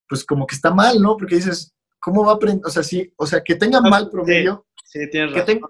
pues 0.09 0.25
como 0.25 0.47
que 0.47 0.55
está 0.55 0.73
mal, 0.73 1.01
¿no? 1.01 1.17
Porque 1.17 1.37
dices, 1.37 1.75
¿cómo 2.01 2.25
va 2.25 2.33
a 2.33 2.35
aprender? 2.35 2.67
O 2.67 2.71
sea, 2.71 2.83
sí, 2.83 3.13
o 3.17 3.27
sea, 3.27 3.43
que 3.43 3.55
tenga 3.55 3.81
mal 3.81 4.11
promedio. 4.11 4.67
Sí, 4.85 5.09
tienes 5.11 5.35
que, 5.35 5.43
tenga, 5.43 5.69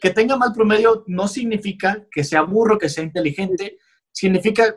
que 0.00 0.10
tenga 0.10 0.36
mal 0.36 0.52
promedio 0.52 1.04
no 1.06 1.28
significa 1.28 2.04
que 2.10 2.24
sea 2.24 2.42
burro, 2.42 2.78
que 2.78 2.88
sea 2.88 3.04
inteligente, 3.04 3.78
significa, 4.10 4.74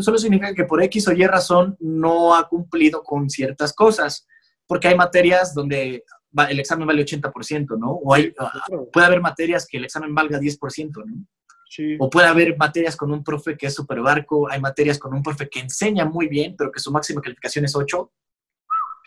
solo 0.00 0.18
significa 0.18 0.54
que 0.54 0.64
por 0.64 0.82
X 0.82 1.08
o 1.08 1.12
Y 1.12 1.26
razón 1.26 1.76
no 1.78 2.34
ha 2.34 2.48
cumplido 2.48 3.02
con 3.02 3.28
ciertas 3.28 3.74
cosas, 3.74 4.26
porque 4.66 4.88
hay 4.88 4.96
materias 4.96 5.54
donde 5.54 6.04
el 6.48 6.60
examen 6.60 6.86
vale 6.86 7.04
80%, 7.04 7.78
¿no? 7.78 7.92
O 7.92 8.14
hay, 8.14 8.32
ah, 8.38 8.50
puede 8.92 9.06
haber 9.06 9.20
materias 9.20 9.66
que 9.66 9.78
el 9.78 9.84
examen 9.84 10.14
valga 10.14 10.38
10%, 10.38 11.04
¿no? 11.04 11.26
Sí. 11.70 11.96
O 11.98 12.08
puede 12.08 12.28
haber 12.28 12.56
materias 12.56 12.96
con 12.96 13.12
un 13.12 13.22
profe 13.22 13.56
que 13.56 13.66
es 13.66 13.74
súper 13.74 14.00
barco, 14.00 14.50
hay 14.50 14.60
materias 14.60 14.98
con 14.98 15.12
un 15.12 15.22
profe 15.22 15.48
que 15.50 15.60
enseña 15.60 16.06
muy 16.06 16.28
bien, 16.28 16.54
pero 16.56 16.72
que 16.72 16.80
su 16.80 16.90
máxima 16.90 17.20
calificación 17.20 17.66
es 17.66 17.76
8, 17.76 18.10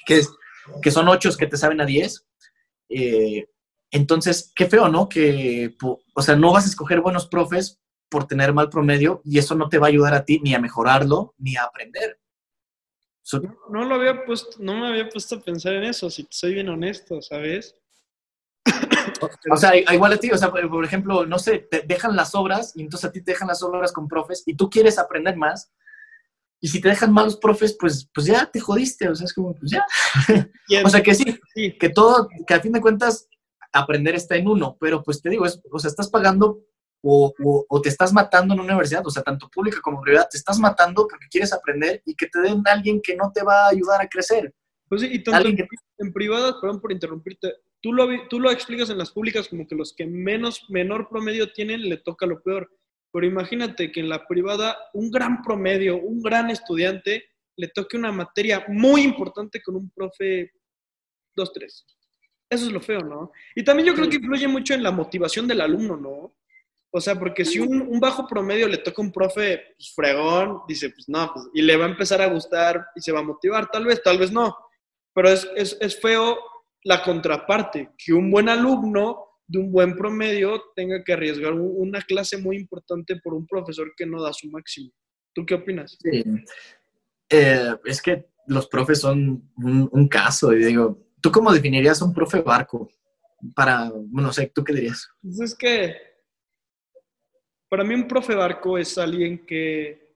que, 0.05 0.17
es, 0.19 0.31
que 0.81 0.91
son 0.91 1.07
8 1.07 1.31
que 1.37 1.47
te 1.47 1.57
saben 1.57 1.81
a 1.81 1.85
10. 1.85 2.27
Eh, 2.89 3.47
entonces, 3.91 4.51
qué 4.55 4.67
feo, 4.67 4.87
¿no? 4.89 5.09
Que, 5.09 5.75
o 5.81 6.21
sea, 6.21 6.35
no 6.35 6.53
vas 6.53 6.65
a 6.65 6.69
escoger 6.69 7.01
buenos 7.01 7.27
profes 7.27 7.79
por 8.09 8.27
tener 8.27 8.53
mal 8.53 8.69
promedio 8.69 9.21
y 9.23 9.37
eso 9.37 9.55
no 9.55 9.69
te 9.69 9.77
va 9.77 9.87
a 9.87 9.89
ayudar 9.89 10.13
a 10.13 10.25
ti 10.25 10.39
ni 10.43 10.53
a 10.53 10.59
mejorarlo 10.59 11.33
ni 11.37 11.55
a 11.55 11.63
aprender. 11.63 12.19
No, 13.69 13.85
lo 13.85 13.95
había 13.95 14.25
puesto, 14.25 14.57
no 14.59 14.75
me 14.75 14.87
había 14.87 15.07
puesto 15.07 15.35
a 15.35 15.39
pensar 15.39 15.73
en 15.73 15.85
eso, 15.85 16.09
si 16.09 16.27
soy 16.29 16.55
bien 16.55 16.69
honesto, 16.69 17.21
¿sabes? 17.21 17.75
O 19.49 19.57
sea, 19.57 19.75
igual 19.75 20.13
a 20.13 20.17
ti, 20.17 20.31
o 20.31 20.37
sea, 20.37 20.51
por 20.51 20.83
ejemplo, 20.83 21.25
no 21.25 21.39
sé, 21.39 21.59
te 21.59 21.81
dejan 21.81 22.15
las 22.15 22.35
obras 22.35 22.73
y 22.75 22.81
entonces 22.81 23.09
a 23.09 23.11
ti 23.11 23.21
te 23.21 23.31
dejan 23.31 23.47
las 23.47 23.63
obras 23.63 23.91
con 23.91 24.07
profes 24.07 24.43
y 24.45 24.55
tú 24.55 24.69
quieres 24.69 24.99
aprender 24.99 25.37
más. 25.37 25.71
Y 26.63 26.67
si 26.67 26.79
te 26.79 26.89
dejan 26.89 27.11
malos 27.11 27.37
profes, 27.37 27.75
pues, 27.77 28.07
pues 28.13 28.27
ya 28.27 28.45
te 28.45 28.59
jodiste, 28.59 29.09
o 29.09 29.15
sea, 29.15 29.25
es 29.25 29.33
como, 29.33 29.55
pues 29.55 29.71
ya. 29.71 29.83
o 30.85 30.89
sea, 30.89 31.01
que 31.01 31.15
sí, 31.15 31.39
que 31.79 31.89
todo, 31.89 32.29
que 32.47 32.53
a 32.53 32.61
fin 32.61 32.71
de 32.71 32.81
cuentas 32.81 33.27
aprender 33.73 34.15
está 34.15 34.35
en 34.35 34.47
uno, 34.47 34.77
pero 34.79 35.01
pues 35.01 35.21
te 35.21 35.29
digo, 35.29 35.45
es, 35.45 35.61
o 35.71 35.79
sea, 35.79 35.89
estás 35.89 36.09
pagando 36.09 36.61
o, 37.03 37.81
te 37.81 37.89
estás 37.89 38.13
matando 38.13 38.53
en 38.53 38.59
una 38.59 38.73
universidad, 38.73 39.05
o 39.05 39.09
sea, 39.09 39.23
tanto 39.23 39.49
pública 39.49 39.79
como 39.81 40.01
privada, 40.01 40.27
te 40.29 40.37
estás 40.37 40.59
matando 40.59 41.07
porque 41.07 41.25
quieres 41.31 41.51
aprender 41.51 42.01
y 42.05 42.15
que 42.15 42.27
te 42.27 42.39
den 42.41 42.61
a 42.67 42.73
alguien 42.73 43.01
que 43.01 43.15
no 43.15 43.31
te 43.33 43.43
va 43.43 43.65
a 43.65 43.69
ayudar 43.69 44.01
a 44.01 44.07
crecer. 44.07 44.53
Pues 44.87 45.01
sí, 45.01 45.09
y 45.11 45.23
tanto 45.23 45.47
en, 45.47 45.67
en, 45.97 46.13
privadas, 46.13 46.55
perdón 46.61 46.81
por 46.81 46.91
interrumpirte, 46.91 47.55
tú 47.81 47.93
lo, 47.93 48.07
tú 48.29 48.39
lo 48.39 48.51
explicas 48.51 48.89
en 48.89 48.97
las 48.97 49.11
públicas 49.11 49.47
como 49.47 49.65
que 49.65 49.75
los 49.75 49.93
que 49.95 50.05
menos, 50.05 50.65
menor 50.69 51.09
promedio 51.09 51.51
tienen 51.51 51.89
le 51.89 51.97
toca 51.97 52.25
lo 52.25 52.41
peor. 52.41 52.69
Pero 53.11 53.25
imagínate 53.25 53.91
que 53.91 53.99
en 53.99 54.09
la 54.09 54.25
privada 54.25 54.77
un 54.93 55.11
gran 55.11 55.41
promedio, 55.41 55.97
un 55.97 56.21
gran 56.21 56.49
estudiante, 56.49 57.25
le 57.57 57.67
toque 57.67 57.97
una 57.97 58.11
materia 58.11 58.65
muy 58.67 59.01
importante 59.01 59.61
con 59.61 59.75
un 59.75 59.89
profe 59.91 60.51
2-3. 61.35 61.85
Eso 62.49 62.65
es 62.65 62.71
lo 62.71 62.81
feo, 62.81 63.01
¿no? 63.01 63.31
Y 63.55 63.63
también 63.63 63.87
yo 63.87 63.95
creo 63.95 64.09
que 64.09 64.17
influye 64.17 64.47
mucho 64.47 64.73
en 64.73 64.83
la 64.83 64.91
motivación 64.91 65.47
del 65.47 65.61
alumno, 65.61 65.95
¿no? 65.95 66.35
O 66.93 66.99
sea, 66.99 67.17
porque 67.17 67.45
si 67.45 67.59
un, 67.59 67.99
bajo 68.01 68.27
promedio 68.27 68.67
le 68.67 68.79
toca 68.79 69.01
un 69.01 69.13
profe 69.13 69.75
pues, 69.77 69.93
fregón, 69.95 70.61
dice, 70.67 70.89
pues 70.89 71.07
no, 71.07 71.31
pues, 71.33 71.47
y 71.53 71.61
le 71.61 71.77
va 71.77 71.85
a 71.85 71.89
empezar 71.89 72.21
a 72.21 72.27
gustar 72.27 72.85
y 72.95 73.01
se 73.01 73.13
va 73.13 73.19
a 73.19 73.23
motivar, 73.23 73.71
tal 73.71 73.85
vez, 73.85 74.03
tal 74.03 74.17
vez 74.17 74.31
no. 74.31 74.57
Pero 75.13 75.29
es, 75.29 75.49
es, 75.55 75.77
es 75.79 76.01
feo 76.01 76.37
la 76.83 77.01
contraparte, 77.01 77.91
que 77.97 78.11
un 78.11 78.29
buen 78.29 78.49
alumno 78.49 79.30
de 79.51 79.59
un 79.59 79.71
buen 79.71 79.95
promedio 79.95 80.61
tenga 80.75 81.03
que 81.03 81.11
arriesgar 81.11 81.53
una 81.53 82.01
clase 82.01 82.37
muy 82.37 82.55
importante 82.55 83.17
por 83.17 83.33
un 83.33 83.45
profesor 83.45 83.91
que 83.97 84.05
no 84.05 84.21
da 84.21 84.31
su 84.31 84.49
máximo. 84.49 84.91
¿Tú 85.33 85.45
qué 85.45 85.55
opinas? 85.55 85.97
Sí. 86.01 86.23
Eh, 87.29 87.75
es 87.83 88.01
que 88.01 88.27
los 88.47 88.67
profes 88.67 89.01
son 89.01 89.51
un, 89.57 89.89
un, 89.91 90.07
caso, 90.07 90.53
y 90.53 90.63
digo, 90.63 91.05
¿tú 91.21 91.31
cómo 91.31 91.51
definirías 91.51 92.01
un 92.01 92.13
profe 92.13 92.41
barco? 92.41 92.89
Para, 93.53 93.91
no 94.11 94.31
sé, 94.31 94.51
¿tú 94.53 94.63
qué 94.63 94.73
dirías? 94.73 95.09
Pues 95.21 95.41
es 95.41 95.55
que 95.55 95.95
para 97.69 97.83
mí 97.83 97.93
un 97.93 98.07
profe 98.07 98.35
barco 98.35 98.77
es 98.77 98.97
alguien 98.97 99.45
que, 99.45 100.15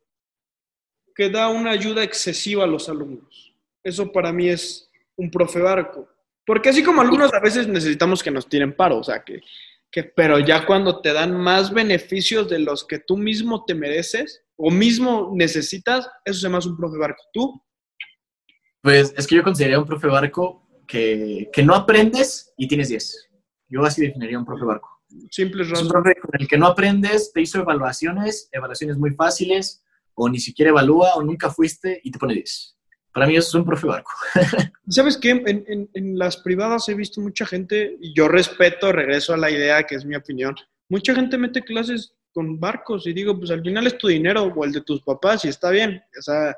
que 1.13 1.29
da 1.29 1.49
una 1.49 1.71
ayuda 1.71 2.03
excesiva 2.03 2.63
a 2.63 2.67
los 2.67 2.87
alumnos. 2.87 3.53
Eso 3.83 4.11
para 4.11 4.31
mí 4.31 4.47
es 4.47 4.89
un 5.17 5.29
profe 5.29 5.59
barco. 5.59 6.07
Porque 6.45 6.69
así 6.69 6.84
como 6.84 7.01
alumnos 7.01 7.34
a 7.34 7.39
veces 7.39 7.67
necesitamos 7.67 8.21
que 8.21 8.31
nos 8.31 8.47
tiren 8.47 8.75
paro, 8.75 8.99
o 8.99 9.03
sea, 9.03 9.23
que, 9.23 9.41
que, 9.91 10.03
pero 10.03 10.39
ya 10.39 10.65
cuando 10.65 11.01
te 11.01 11.13
dan 11.13 11.36
más 11.36 11.73
beneficios 11.73 12.49
de 12.49 12.60
los 12.60 12.86
que 12.86 12.99
tú 12.99 13.17
mismo 13.17 13.65
te 13.65 13.73
mereces 13.73 14.43
o 14.55 14.69
mismo 14.69 15.31
necesitas, 15.34 16.08
eso 16.23 16.39
se 16.39 16.43
llama 16.43 16.60
un 16.65 16.77
profe 16.77 16.97
barco. 16.97 17.23
¿Tú? 17.34 17.62
Pues 18.81 19.13
es 19.17 19.25
que 19.25 19.36
yo 19.36 19.43
consideraría 19.43 19.79
un 19.79 19.88
profe 19.88 20.08
barco 20.08 20.67
que, 20.88 21.49
que 21.51 21.63
no 21.63 21.73
aprendes 21.73 22.53
y 22.58 22.67
tienes 22.67 22.89
10. 22.89 23.29
Yo 23.69 23.84
así 23.84 24.01
definiría 24.01 24.38
un 24.38 24.45
profe 24.45 24.65
barco. 24.65 24.95
Simples 25.31 25.71
Es 25.71 25.81
un 25.81 25.88
profe 25.88 26.15
con 26.15 26.31
el 26.39 26.47
que 26.47 26.58
no 26.58 26.67
aprendes, 26.67 27.31
te 27.34 27.41
hizo 27.41 27.60
evaluaciones, 27.60 28.49
evaluaciones 28.51 28.97
muy 28.97 29.12
fáciles, 29.12 29.84
o 30.13 30.29
ni 30.29 30.39
siquiera 30.39 30.69
evalúa, 30.69 31.15
o 31.15 31.23
nunca 31.23 31.49
fuiste 31.49 31.99
y 32.03 32.12
te 32.12 32.19
pone 32.19 32.34
10. 32.34 32.74
Para 33.15 33.28
mí 33.28 33.38
eso 33.38 33.47
es 33.47 33.54
un 33.56 33.65
profe 33.65 33.88
barco. 33.88 34.12
¿Sabes 34.89 35.17
qué? 35.17 35.41
En, 35.93 36.19
las 36.19 36.36
privadas 36.36 36.89
he 36.89 36.93
visto 36.93 37.21
mucha 37.21 37.45
gente, 37.45 37.95
y 38.01 38.13
yo 38.13 38.28
respeto, 38.28 38.91
regreso 38.91 39.34
a 39.34 39.38
la 39.38 39.49
idea 39.49 39.84
que 39.84 39.95
es 39.95 40.04
mi 40.04 40.17
opinión, 40.17 40.54
mucha 40.89 41.15
gente 41.15 41.38
mete 41.38 41.62
clases 41.62 42.13
con 42.34 42.60
barcos 42.60 43.08
y 43.08 43.13
digo, 43.13 43.39
pues 43.39 43.51
al 43.51 43.63
final 43.63 43.88
es 43.88 43.97
tu 43.97 44.10
dinero 44.10 44.43
o 44.43 44.65
el 44.65 44.73
de 44.73 44.82
tus 44.82 45.01
papás 45.01 45.45
y 45.45 45.47
está 45.47 45.69
bien. 45.69 46.04
O 46.19 46.21
sea, 46.21 46.54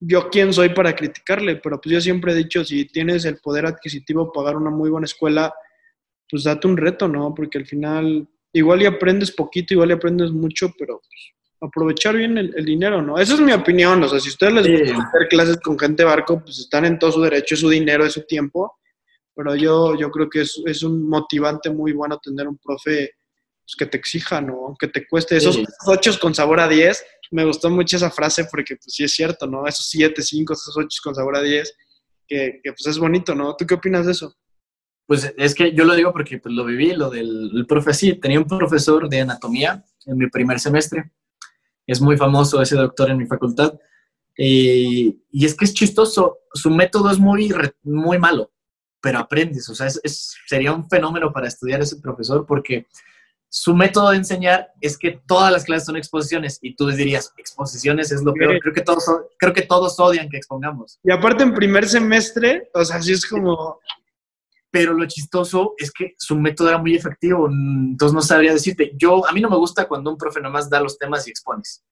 yo 0.00 0.28
quién 0.30 0.52
soy 0.52 0.70
para 0.70 0.96
criticarle, 0.96 1.60
pero 1.62 1.80
pues 1.80 1.92
yo 1.92 2.00
siempre 2.00 2.32
he 2.32 2.36
dicho, 2.36 2.64
si 2.64 2.86
tienes 2.86 3.24
el 3.24 3.38
poder 3.38 3.64
adquisitivo 3.64 4.32
pagar 4.32 4.56
una 4.56 4.70
muy 4.70 4.90
buena 4.90 5.04
escuela, 5.04 5.54
pues 6.28 6.42
date 6.42 6.66
un 6.66 6.76
reto, 6.76 7.06
¿no? 7.06 7.32
Porque 7.32 7.58
al 7.58 7.66
final, 7.66 8.26
igual 8.52 8.82
y 8.82 8.86
aprendes 8.86 9.30
poquito, 9.30 9.74
igual 9.74 9.90
y 9.90 9.92
aprendes 9.92 10.32
mucho, 10.32 10.72
pero 10.76 10.98
pues, 10.98 11.34
aprovechar 11.66 12.16
bien 12.16 12.36
el, 12.38 12.64
dinero, 12.64 13.02
¿no? 13.02 13.18
Esa 13.18 13.34
es 13.34 13.40
mi 13.40 13.52
opinión, 13.52 14.02
o 14.02 14.08
sea, 14.08 14.20
si 14.20 14.28
ustedes 14.28 14.52
les 14.52 14.68
gusta 14.68 15.08
hacer 15.08 15.28
clases 15.28 15.56
con 15.58 15.78
gente 15.78 16.04
barco, 16.04 16.40
pues 16.42 16.58
están 16.58 16.84
en 16.84 16.98
todo 16.98 17.12
su 17.12 17.22
derecho, 17.22 17.54
es 17.54 17.60
su 17.60 17.68
dinero, 17.68 18.04
es 18.04 18.12
su 18.12 18.22
tiempo, 18.22 18.78
pero 19.34 19.56
yo, 19.56 19.96
yo 19.96 20.10
creo 20.10 20.28
que 20.28 20.42
es, 20.42 20.62
es 20.66 20.82
un 20.82 21.08
motivante 21.08 21.70
muy 21.70 21.92
bueno 21.92 22.18
tener 22.22 22.46
un 22.46 22.58
profe 22.58 23.12
pues, 23.64 23.76
que 23.78 23.86
te 23.86 23.96
exija, 23.96 24.40
¿no? 24.40 24.66
Aunque 24.66 24.88
te 24.88 25.06
cueste 25.06 25.36
esos 25.36 25.58
ocho 25.86 26.12
con 26.20 26.34
sabor 26.34 26.60
a 26.60 26.68
10, 26.68 27.04
me 27.30 27.44
gustó 27.44 27.70
mucho 27.70 27.96
esa 27.96 28.10
frase 28.10 28.46
porque 28.50 28.76
pues 28.76 28.94
sí 28.94 29.04
es 29.04 29.12
cierto, 29.12 29.46
¿no? 29.46 29.66
Esos 29.66 29.88
7, 29.88 30.22
5, 30.22 30.52
esos 30.52 30.76
8 30.76 31.00
con 31.02 31.14
sabor 31.14 31.36
a 31.36 31.42
10, 31.42 31.74
que, 32.28 32.60
que, 32.62 32.72
pues 32.72 32.86
es 32.86 32.98
bonito, 32.98 33.34
¿no? 33.34 33.56
¿Tú 33.56 33.66
qué 33.66 33.74
opinas 33.74 34.06
de 34.06 34.12
eso? 34.12 34.36
Pues 35.06 35.34
es 35.36 35.54
que 35.54 35.74
yo 35.74 35.84
lo 35.84 35.94
digo 35.94 36.12
porque 36.12 36.38
pues, 36.38 36.54
lo 36.54 36.64
viví, 36.64 36.94
lo 36.94 37.10
del 37.10 37.50
el 37.54 37.66
profe, 37.66 37.92
sí, 37.92 38.14
tenía 38.14 38.38
un 38.38 38.46
profesor 38.46 39.08
de 39.08 39.20
anatomía 39.20 39.84
en 40.06 40.16
mi 40.16 40.28
primer 40.28 40.60
semestre, 40.60 41.12
es 41.86 42.00
muy 42.00 42.16
famoso 42.16 42.60
ese 42.60 42.76
doctor 42.76 43.10
en 43.10 43.18
mi 43.18 43.26
facultad, 43.26 43.74
y, 44.36 45.22
y 45.30 45.44
es 45.44 45.54
que 45.54 45.64
es 45.64 45.74
chistoso, 45.74 46.38
su 46.52 46.70
método 46.70 47.10
es 47.10 47.18
muy, 47.18 47.52
muy 47.82 48.18
malo, 48.18 48.50
pero 49.00 49.18
aprendes, 49.18 49.68
o 49.68 49.74
sea, 49.74 49.86
es, 49.86 50.34
sería 50.46 50.72
un 50.72 50.88
fenómeno 50.88 51.32
para 51.32 51.46
estudiar 51.46 51.80
ese 51.82 51.96
profesor 51.96 52.46
porque 52.46 52.86
su 53.50 53.74
método 53.74 54.10
de 54.10 54.16
enseñar 54.16 54.72
es 54.80 54.98
que 54.98 55.20
todas 55.28 55.52
las 55.52 55.64
clases 55.64 55.86
son 55.86 55.96
exposiciones 55.96 56.58
y 56.60 56.74
tú 56.74 56.88
dirías, 56.88 57.32
exposiciones 57.36 58.10
es 58.10 58.22
lo 58.22 58.32
peor, 58.32 58.58
creo 58.60 58.74
que 58.74 58.80
todos, 58.80 59.04
creo 59.38 59.52
que 59.52 59.62
todos 59.62 60.00
odian 60.00 60.28
que 60.28 60.38
expongamos. 60.38 60.98
Y 61.04 61.12
aparte 61.12 61.44
en 61.44 61.54
primer 61.54 61.86
semestre, 61.86 62.68
o 62.74 62.84
sea, 62.84 62.96
así 62.96 63.12
es 63.12 63.24
como... 63.24 63.78
Pero 64.74 64.92
lo 64.92 65.06
chistoso 65.06 65.74
es 65.78 65.92
que 65.92 66.16
su 66.18 66.34
método 66.34 66.70
era 66.70 66.78
muy 66.78 66.96
efectivo, 66.96 67.48
entonces 67.48 68.12
no 68.12 68.20
sabría 68.20 68.52
decirte, 68.52 68.90
yo, 68.96 69.24
a 69.24 69.30
mí 69.30 69.40
no 69.40 69.48
me 69.48 69.56
gusta 69.56 69.86
cuando 69.86 70.10
un 70.10 70.18
profe 70.18 70.40
nomás 70.40 70.68
da 70.68 70.80
los 70.80 70.98
temas 70.98 71.28
y 71.28 71.30
expones. 71.30 71.84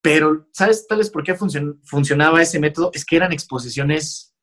Pero, 0.00 0.46
¿sabes 0.52 0.86
tal 0.86 0.98
vez 0.98 1.10
por 1.10 1.24
qué 1.24 1.34
funcionaba 1.34 2.40
ese 2.40 2.60
método? 2.60 2.92
Es 2.94 3.04
que 3.04 3.16
eran 3.16 3.32
exposiciones 3.32 4.36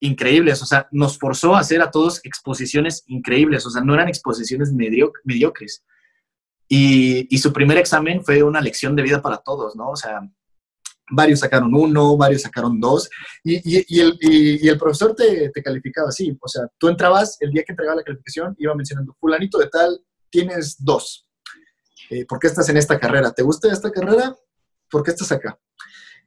increíbles, 0.00 0.60
o 0.60 0.66
sea, 0.66 0.86
nos 0.92 1.18
forzó 1.18 1.56
a 1.56 1.60
hacer 1.60 1.80
a 1.80 1.90
todos 1.90 2.20
exposiciones 2.24 3.04
increíbles, 3.06 3.64
o 3.64 3.70
sea, 3.70 3.82
no 3.82 3.94
eran 3.94 4.08
exposiciones 4.08 4.70
mediocres. 4.70 5.82
Y, 6.68 7.38
su 7.38 7.54
primer 7.54 7.78
examen 7.78 8.22
fue 8.22 8.42
una 8.42 8.60
lección 8.60 8.94
de 8.94 9.02
vida 9.02 9.22
para 9.22 9.38
todos, 9.38 9.76
¿no? 9.76 9.92
O 9.92 9.96
sea, 9.96 10.20
varios 11.10 11.40
sacaron 11.40 11.74
uno, 11.74 12.16
varios 12.16 12.42
sacaron 12.42 12.80
dos, 12.80 13.08
y, 13.44 13.98
el, 14.00 14.78
profesor 14.78 15.14
te, 15.14 15.50
calificaba 15.62 16.08
así, 16.08 16.36
o 16.40 16.48
sea, 16.48 16.68
tú 16.78 16.88
entrabas, 16.88 17.36
el 17.40 17.50
día 17.50 17.62
que 17.64 17.72
entregaba 17.72 17.96
la 17.96 18.04
calificación, 18.04 18.54
iba 18.58 18.74
mencionando, 18.74 19.16
fulanito 19.18 19.58
de 19.58 19.68
tal, 19.68 20.00
tienes 20.30 20.76
dos. 20.78 21.26
Eh, 22.10 22.24
¿Por 22.26 22.38
qué 22.38 22.46
estás 22.46 22.68
en 22.68 22.76
esta 22.76 22.98
carrera? 22.98 23.32
¿Te 23.32 23.42
gusta 23.42 23.72
esta 23.72 23.90
carrera? 23.90 24.36
¿Por 24.90 25.02
qué 25.02 25.10
estás 25.10 25.30
acá? 25.32 25.58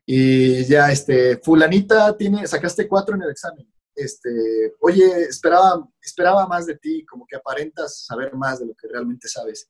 Y 0.06 0.66
ya, 0.66 0.92
este, 0.92 1.38
fulanita, 1.38 2.16
tiene, 2.18 2.46
sacaste 2.48 2.88
cuatro 2.88 3.16
en 3.16 3.24
el 3.24 3.32
examen. 3.32 3.68
Este, 3.96 4.74
oye, 4.80 5.24
esperaba, 5.24 5.88
esperaba 6.02 6.48
más 6.48 6.66
de 6.66 6.76
ti, 6.78 7.06
como 7.06 7.26
que 7.26 7.36
aparentas 7.36 8.06
saber 8.06 8.34
más 8.34 8.60
de 8.60 8.68
lo 8.68 8.74
que 8.74 8.88
realmente 8.88 9.28
sabes. 9.28 9.70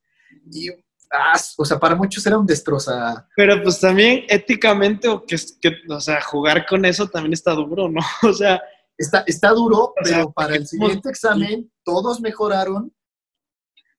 Y, 0.52 0.70
ah, 1.12 1.38
o 1.56 1.64
sea, 1.64 1.78
para 1.78 1.94
muchos 1.94 2.24
era 2.26 2.38
un 2.38 2.46
destroza. 2.46 3.28
Pero 3.36 3.62
pues 3.62 3.80
también 3.80 4.24
éticamente, 4.28 5.08
o, 5.08 5.24
que, 5.24 5.36
que, 5.60 5.72
o 5.88 6.00
sea, 6.00 6.20
jugar 6.20 6.66
con 6.66 6.84
eso 6.84 7.08
también 7.08 7.32
está 7.32 7.52
duro, 7.52 7.88
¿no? 7.88 8.00
O 8.22 8.32
sea... 8.32 8.60
Está, 8.96 9.24
está 9.26 9.48
duro, 9.48 9.92
pero 10.04 10.30
para 10.30 10.54
el 10.54 10.68
siguiente 10.68 11.08
examen 11.08 11.68
todos 11.82 12.20
mejoraron 12.20 12.92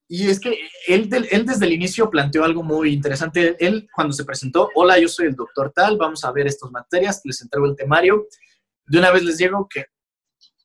y 0.08 0.28
es 0.28 0.38
que 0.38 0.56
él, 0.86 1.08
él, 1.30 1.46
desde 1.46 1.66
el 1.66 1.72
inicio 1.72 2.10
planteó 2.10 2.44
algo 2.44 2.62
muy 2.62 2.92
interesante. 2.92 3.56
Él 3.58 3.88
cuando 3.92 4.12
se 4.12 4.24
presentó, 4.24 4.70
hola, 4.74 4.98
yo 4.98 5.08
soy 5.08 5.26
el 5.26 5.34
doctor 5.34 5.72
tal, 5.74 5.96
vamos 5.96 6.24
a 6.24 6.30
ver 6.30 6.46
estas 6.46 6.70
materias, 6.70 7.20
les 7.24 7.42
entrego 7.42 7.66
el 7.66 7.74
temario. 7.74 8.26
De 8.86 8.98
una 8.98 9.10
vez 9.10 9.24
les 9.24 9.38
digo 9.38 9.66
que 9.68 9.86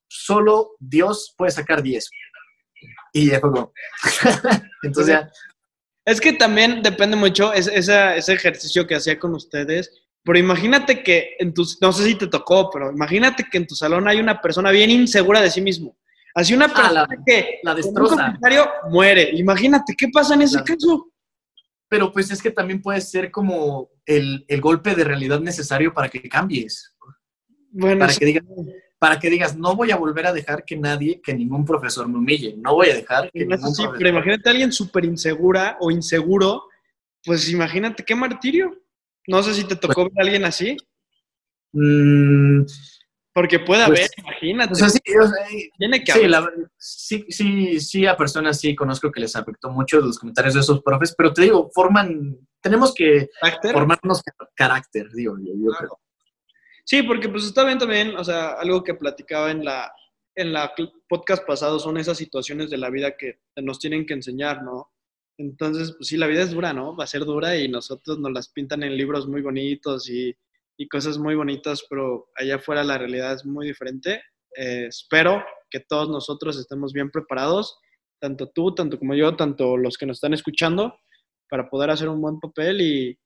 solo 0.08 0.76
Dios 0.80 1.34
puede 1.36 1.52
sacar 1.52 1.82
10. 1.82 2.10
Y 3.14 3.32
ya 3.32 3.40
fue 3.40 3.50
Entonces 4.84 5.20
Es 6.06 6.20
que 6.20 6.34
también 6.34 6.82
depende 6.82 7.16
mucho 7.16 7.54
ese, 7.54 7.78
ese 7.78 8.34
ejercicio 8.34 8.88
que 8.88 8.96
hacía 8.96 9.20
con 9.20 9.34
ustedes. 9.36 9.92
Pero 10.24 10.38
imagínate 10.38 11.02
que 11.04 11.36
en 11.40 11.54
tus, 11.54 11.82
no 11.82 11.92
sé 11.92 12.06
si 12.06 12.16
te 12.16 12.28
tocó, 12.28 12.70
pero 12.70 12.92
imagínate 12.92 13.46
que 13.52 13.58
en 13.58 13.68
tu 13.68 13.76
salón 13.76 14.08
hay 14.08 14.20
una 14.20 14.40
persona 14.40 14.70
bien 14.70 14.92
insegura 14.92 15.42
de 15.42 15.50
sí 15.50 15.62
mismo 15.62 15.98
Así 16.34 16.54
una 16.54 16.66
ah, 16.66 16.74
persona 16.74 17.08
que 17.26 17.60
la 17.64 17.76
destroza. 17.76 18.40
muere. 18.90 19.32
Imagínate, 19.34 19.96
¿qué 19.98 20.08
pasa 20.10 20.34
en 20.36 20.44
ese 20.44 20.64
caso? 20.64 21.12
Pero 21.90 22.12
pues 22.12 22.32
es 22.32 22.42
que 22.42 22.52
también 22.52 22.82
puede 22.82 23.02
ser 23.02 23.32
como 23.32 23.90
el, 24.06 24.46
golpe 24.62 24.96
de 24.96 25.04
realidad 25.04 25.42
necesario 25.42 25.94
para 25.94 26.10
que 26.10 26.30
cambies. 26.30 26.96
Bueno, 27.72 28.00
para, 28.00 28.14
que 28.14 28.26
digas, 28.26 28.44
para 29.02 29.20
que 29.20 29.32
digas, 29.32 29.58
no 29.58 29.76
voy 29.76 29.90
a 29.90 29.96
volver 29.96 30.28
a 30.28 30.34
dejar 30.34 30.64
que 30.64 30.78
nadie, 30.78 31.20
que 31.22 31.34
ningún 31.34 31.66
profesor 31.66 32.08
me 32.08 32.20
humille. 32.20 32.56
No 32.58 32.76
voy 32.76 32.92
a 32.92 32.96
dejar 32.96 33.32
que 33.32 33.46
ningún 33.46 33.74
sí, 33.74 33.84
Pero 33.98 34.10
imagínate 34.10 34.48
a 34.48 34.52
alguien 34.52 34.72
súper 34.72 35.06
insegura 35.06 35.76
o 35.80 35.90
inseguro, 35.90 36.66
pues 37.24 37.50
imagínate 37.50 38.06
qué 38.06 38.14
martirio. 38.14 38.78
No 39.26 39.42
sé 39.42 39.56
si 39.56 39.64
te 39.64 39.76
tocó 39.76 40.04
pues 40.04 40.10
ver 40.14 40.20
a 40.20 40.24
alguien 40.26 40.46
así. 40.46 40.78
Mmm 41.74 42.64
porque 43.34 43.60
puede 43.60 43.84
haber, 43.84 44.00
pues, 44.00 44.12
imagínate. 44.18 44.76
sí, 44.76 45.00
Tiene 45.78 46.04
que 46.04 46.12
haber. 46.12 46.70
sí, 46.78 47.26
sí, 47.30 47.80
sí, 47.80 48.06
a 48.06 48.18
personas 48.18 48.60
sí 48.60 48.76
conozco 48.76 49.12
que 49.12 49.22
les 49.22 49.36
afectó 49.36 49.70
mucho 49.70 50.02
los 50.02 50.20
comentarios 50.20 50.54
de 50.54 50.60
esos 50.60 50.82
profes, 50.82 51.16
pero 51.18 51.32
te 51.32 51.44
digo, 51.44 51.70
forman, 51.74 52.38
tenemos 52.60 52.94
que 52.94 53.30
formarnos 53.72 54.22
carácter, 54.54 55.10
digo, 55.14 55.38
yo, 55.40 55.72
creo. 55.78 56.00
Sí, 56.92 57.04
porque 57.04 57.30
pues 57.30 57.46
está 57.46 57.64
bien 57.64 57.78
también, 57.78 58.18
o 58.18 58.24
sea, 58.24 58.50
algo 58.54 58.84
que 58.84 58.96
platicaba 58.96 59.50
en 59.50 59.64
la, 59.64 59.94
en 60.36 60.52
la 60.52 60.74
podcast 61.08 61.46
pasado 61.46 61.80
son 61.80 61.98
esas 61.98 62.18
situaciones 62.18 62.70
de 62.70 62.78
la 62.78 62.90
vida 62.90 63.16
que 63.18 63.40
nos 63.56 63.80
tienen 63.80 64.06
que 64.06 64.14
enseñar, 64.14 64.62
¿no? 64.62 64.92
Entonces, 65.38 65.94
pues 65.98 66.10
sí, 66.10 66.18
la 66.18 66.28
vida 66.28 66.42
es 66.42 66.52
dura, 66.52 66.74
¿no? 66.74 66.96
Va 66.98 67.06
a 67.06 67.08
ser 67.08 67.24
dura 67.24 67.56
y 67.56 67.70
nosotros 67.70 68.20
nos 68.20 68.34
las 68.34 68.50
pintan 68.50 68.84
en 68.84 68.98
libros 68.98 69.26
muy 69.26 69.42
bonitos 69.42 70.10
y 70.10 70.36
y 70.82 70.88
cosas 70.88 71.20
muy 71.20 71.36
bonitas, 71.36 71.86
pero 71.88 72.30
allá 72.36 72.56
afuera 72.56 72.84
la 72.84 72.98
realidad 72.98 73.34
es 73.34 73.46
muy 73.46 73.68
diferente. 73.68 74.24
Eh, 74.58 74.88
espero 74.88 75.44
que 75.70 75.80
todos 75.80 76.10
nosotros 76.10 76.58
estemos 76.58 76.92
bien 76.92 77.12
preparados, 77.12 77.78
tanto 78.20 78.50
tú, 78.50 78.74
tanto 78.74 78.98
como 78.98 79.14
yo, 79.14 79.36
tanto 79.36 79.78
los 79.78 79.96
que 79.96 80.08
nos 80.08 80.18
están 80.18 80.34
escuchando, 80.34 80.96
para 81.50 81.70
poder 81.70 81.92
hacer 81.92 82.10
un 82.10 82.20
buen 82.20 82.40
papel 82.40 82.82
y, 82.82 83.20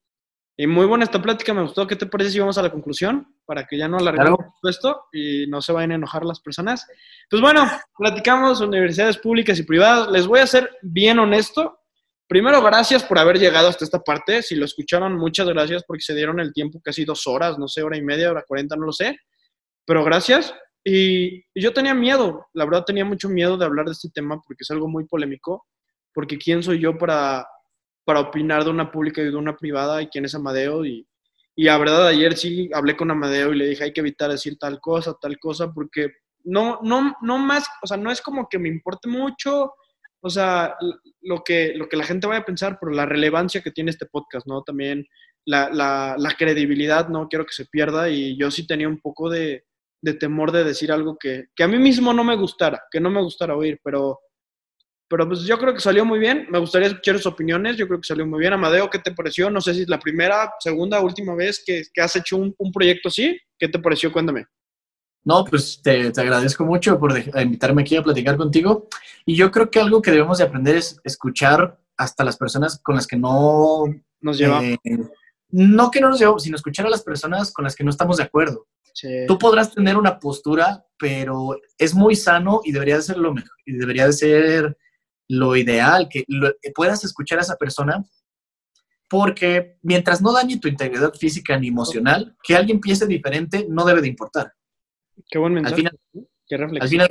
y 0.58 0.68
muy 0.68 0.86
buena 0.86 1.04
esta 1.04 1.22
plática, 1.22 1.54
me 1.54 1.64
gustó. 1.64 1.86
¿Qué 1.86 1.98
te 1.98 2.06
parece 2.06 2.32
si 2.32 2.40
vamos 2.40 2.58
a 2.58 2.62
la 2.62 2.72
conclusión? 2.72 3.28
Para 3.46 3.66
que 3.66 3.78
ya 3.78 3.90
no 3.90 3.98
alarguemos 3.98 4.40
esto 4.64 5.04
y 5.12 5.48
no 5.48 5.62
se 5.62 5.74
vayan 5.74 5.92
a 5.92 5.96
enojar 5.96 6.24
las 6.24 6.40
personas. 6.40 6.88
Pues 7.30 7.42
bueno, 7.42 7.70
platicamos 7.98 8.62
universidades 8.62 9.18
públicas 9.18 9.60
y 9.60 9.64
privadas. 9.64 10.10
Les 10.12 10.26
voy 10.26 10.40
a 10.40 10.48
ser 10.48 10.72
bien 10.82 11.20
honesto. 11.20 11.80
Primero, 12.26 12.62
gracias 12.62 13.04
por 13.04 13.20
haber 13.20 13.38
llegado 13.38 13.68
hasta 13.68 13.84
esta 13.84 14.00
parte. 14.00 14.42
Si 14.42 14.56
lo 14.56 14.64
escucharon, 14.64 15.18
muchas 15.18 15.48
gracias 15.50 15.84
porque 15.86 16.04
se 16.04 16.16
dieron 16.16 16.40
el 16.40 16.54
tiempo, 16.54 16.80
casi 16.82 17.04
dos 17.04 17.28
horas, 17.28 17.60
no 17.60 17.68
sé, 17.68 17.84
hora 17.84 17.98
y 17.98 18.02
media, 18.02 18.32
hora 18.32 18.46
cuarenta, 18.48 18.78
no 18.78 18.86
lo 18.86 18.94
sé. 18.94 19.18
Pero 19.86 20.06
gracias. 20.06 20.54
Y, 20.86 21.44
yo 21.54 21.74
tenía 21.74 21.94
miedo, 21.94 22.48
la 22.54 22.64
verdad 22.64 22.86
tenía 22.86 23.04
mucho 23.04 23.28
miedo 23.28 23.58
de 23.58 23.66
hablar 23.66 23.88
de 23.88 23.92
este 23.92 24.10
tema 24.10 24.40
porque 24.48 24.62
es 24.62 24.72
algo 24.72 24.88
muy 24.88 25.06
polémico. 25.06 25.68
Porque 26.14 26.38
quién 26.38 26.64
soy 26.64 26.80
yo 26.80 26.98
para, 26.98 27.46
para 28.06 28.22
opinar 28.22 28.64
de 28.64 28.70
una 28.70 28.92
pública 28.92 29.22
y 29.22 29.26
de 29.26 29.36
una 29.36 29.58
privada 29.58 30.02
y 30.02 30.08
quién 30.08 30.26
es 30.26 30.36
Amadeo. 30.36 30.86
Y, 30.86 31.08
y 31.56 31.66
la 31.66 31.78
verdad, 31.78 32.08
ayer 32.08 32.38
sí 32.38 32.70
hablé 32.74 32.96
con 32.96 33.12
Amadeo 33.12 33.54
y 33.54 33.58
le 33.58 33.68
dije, 33.68 33.84
hay 33.84 33.94
que 33.94 34.02
evitar 34.02 34.32
decir 34.32 34.58
tal 34.58 34.80
cosa, 34.80 35.18
tal 35.20 35.38
cosa, 35.40 35.74
porque 35.74 36.12
no, 36.44 36.80
no, 36.84 37.16
no 37.22 37.38
más, 37.38 37.68
o 37.82 37.88
sea, 37.88 37.98
no 37.98 38.12
es 38.12 38.22
como 38.22 38.48
que 38.48 38.60
me 38.60 38.70
importe 38.70 39.10
mucho 39.10 39.74
o 40.26 40.30
sea, 40.32 40.76
lo 41.22 41.44
que, 41.44 41.74
lo 41.76 41.88
que 41.88 41.98
la 41.98 42.04
gente 42.04 42.26
vaya 42.26 42.40
a 42.40 42.46
pensar, 42.46 42.80
por 42.80 42.96
la 42.96 43.06
relevancia 43.06 43.62
que 43.62 43.70
tiene 43.70 43.92
este 43.92 44.08
podcast, 44.08 44.48
¿no? 44.48 44.64
También 44.64 45.06
la, 45.46 45.70
la, 45.70 46.16
la 46.18 46.32
credibilidad, 46.32 47.10
no 47.10 47.28
quiero 47.30 47.46
que 47.46 47.54
se 47.54 47.66
pierda 47.66 48.10
y 48.10 48.36
yo 48.36 48.50
sí 48.50 48.66
tenía 48.66 48.88
un 48.88 49.00
poco 49.00 49.30
de, 49.30 49.66
de 50.02 50.14
temor 50.16 50.52
de 50.52 50.64
decir 50.64 50.92
algo 50.92 51.16
que, 51.16 51.50
que, 51.56 51.64
a 51.64 51.68
mí 51.68 51.78
mismo 51.78 52.12
no 52.12 52.24
me 52.24 52.36
gustara, 52.36 52.82
que 52.90 53.00
no 53.00 53.12
me 53.12 53.22
gustara 53.22 53.56
oír, 53.56 53.80
pero, 53.84 54.20
pero 55.08 55.28
pues 55.28 55.42
yo 55.42 55.58
creo 55.58 55.74
que 55.74 55.80
salió 55.80 56.04
muy 56.06 56.20
bien, 56.20 56.48
me 56.50 56.60
gustaría 56.60 56.88
escuchar 56.88 57.18
sus 57.18 57.28
opiniones, 57.28 57.78
yo 57.78 57.88
creo 57.88 58.00
que 58.00 58.08
salió 58.08 58.26
muy 58.26 58.40
bien. 58.40 58.54
Amadeo, 58.54 58.90
¿qué 58.90 59.00
te 59.00 59.12
pareció? 59.12 59.50
No 59.50 59.62
sé 59.62 59.74
si 59.74 59.82
es 59.82 59.90
la 59.90 60.00
primera, 60.00 60.54
segunda, 60.60 61.02
última 61.02 61.36
vez 61.36 61.64
que, 61.66 61.84
que 61.94 62.02
has 62.02 62.16
hecho 62.16 62.38
un, 62.38 62.54
un 62.58 62.72
proyecto 62.72 63.10
así, 63.10 63.38
¿qué 63.58 63.68
te 63.68 63.80
pareció? 63.80 64.12
Cuéntame. 64.12 64.46
No, 65.26 65.44
pues 65.44 65.82
te, 65.82 66.12
agradezco 66.16 66.64
mucho 66.64 67.00
por 67.00 67.12
invitarme 67.18 67.82
aquí 67.82 67.96
a 67.96 68.04
platicar 68.04 68.38
contigo. 68.38 68.88
Y 69.26 69.36
yo 69.36 69.50
creo 69.50 69.72
que 69.72 69.80
algo 69.80 70.02
que 70.02 70.12
debemos 70.12 70.38
de 70.38 70.44
aprender 70.44 70.76
es 70.76 71.00
escuchar 71.04 71.80
hasta 71.98 72.24
las 72.24 72.38
personas 72.38 72.80
con 72.84 72.96
las 72.96 73.08
que 73.08 73.18
no 73.18 73.86
nos 74.22 74.38
llevamos. 74.38 74.78
Eh, 74.84 74.98
no 75.50 75.90
que 75.90 76.00
no 76.00 76.10
nos 76.10 76.20
llevamos, 76.20 76.44
sino 76.44 76.56
escuchar 76.56 76.86
a 76.86 76.92
las 76.92 77.02
personas 77.02 77.52
con 77.52 77.64
las 77.64 77.76
que 77.76 77.84
no 77.84 77.90
estamos 77.90 78.18
de 78.18 78.24
acuerdo. 78.24 78.68
Tú 79.28 79.38
podrás 79.38 79.74
tener 79.74 79.98
una 79.98 80.20
postura, 80.20 80.86
pero 80.98 81.58
es 81.78 81.94
muy 81.94 82.16
sano 82.16 82.62
y 82.64 82.72
debería 82.72 82.96
de 82.96 83.02
ser 83.02 83.18
lo 83.18 83.34
mejor, 83.34 83.52
y 83.66 83.74
debería 83.74 84.06
de 84.08 84.14
ser 84.14 84.78
lo 85.28 85.56
ideal, 85.56 86.08
que, 86.10 86.24
que 86.62 86.72
puedas 86.72 87.04
escuchar 87.04 87.40
a 87.40 87.42
esa 87.42 87.56
persona, 87.56 88.04
porque 89.08 89.78
mientras 89.82 90.22
no 90.22 90.32
dañe 90.32 90.60
tu 90.60 90.68
integridad 90.68 91.14
física 91.14 91.58
ni 91.58 91.68
emocional, 91.68 92.36
que 92.44 92.56
alguien 92.56 92.80
piense 92.80 93.08
diferente 93.08 93.66
no 93.70 93.86
debe 93.86 94.02
de 94.02 94.08
importar. 94.08 94.54
Qué 95.30 95.38
buen 95.38 95.54
mensaje. 95.54 95.74
Al 95.74 95.78
final, 95.78 96.00
Qué 96.48 96.56
al 96.56 96.88
final 96.88 97.10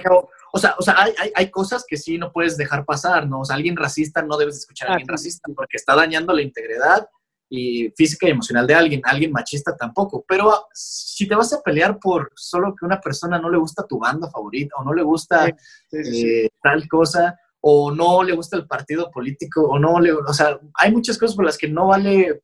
o 0.53 0.59
sea, 0.59 0.77
o 0.79 0.83
sea 0.83 0.95
hay, 0.97 1.13
hay, 1.19 1.33
hay, 1.35 1.51
cosas 1.51 1.85
que 1.89 1.97
sí 1.97 2.19
no 2.19 2.31
puedes 2.31 2.57
dejar 2.57 2.85
pasar, 2.85 3.29
¿no? 3.29 3.41
O 3.41 3.45
sea, 3.45 3.57
alguien 3.57 3.77
racista 3.77 4.23
no 4.23 4.37
debes 4.37 4.59
escuchar 4.59 4.89
a 4.89 4.93
alguien 4.93 5.11
ah, 5.11 5.15
racista 5.15 5.51
porque 5.55 5.77
está 5.77 5.97
dañando 5.97 6.33
la 6.33 6.43
integridad 6.43 7.09
y 7.51 7.91
física 7.97 8.29
y 8.29 8.31
emocional 8.31 8.67
de 8.67 8.75
alguien, 8.75 9.01
alguien 9.05 9.33
machista 9.33 9.77
tampoco. 9.77 10.25
Pero 10.29 10.67
si 10.73 11.27
te 11.27 11.35
vas 11.35 11.53
a 11.53 11.63
pelear 11.63 11.99
por 11.99 12.31
solo 12.37 12.75
que 12.75 12.85
una 12.85 13.01
persona 13.01 13.39
no 13.39 13.51
le 13.51 13.59
gusta 13.59 13.87
tu 13.87 13.99
banda 13.99 14.31
favorita 14.31 14.77
o 14.79 14.85
no 14.85 14.95
le 14.95 15.03
gusta 15.03 15.49
eh, 15.49 16.49
tal 16.63 16.87
cosa 16.89 17.37
o 17.67 17.91
no 17.91 18.23
le 18.23 18.35
gusta 18.35 18.59
el 18.59 18.67
partido 18.67 19.11
político 19.11 19.63
o 19.63 19.79
no 19.79 19.99
le, 19.99 20.13
o 20.13 20.35
sea, 20.35 20.61
hay 20.75 20.93
muchas 20.93 21.17
cosas 21.17 21.35
por 21.35 21.47
las 21.47 21.57
que 21.57 21.67
no 21.67 21.87
vale 21.87 22.43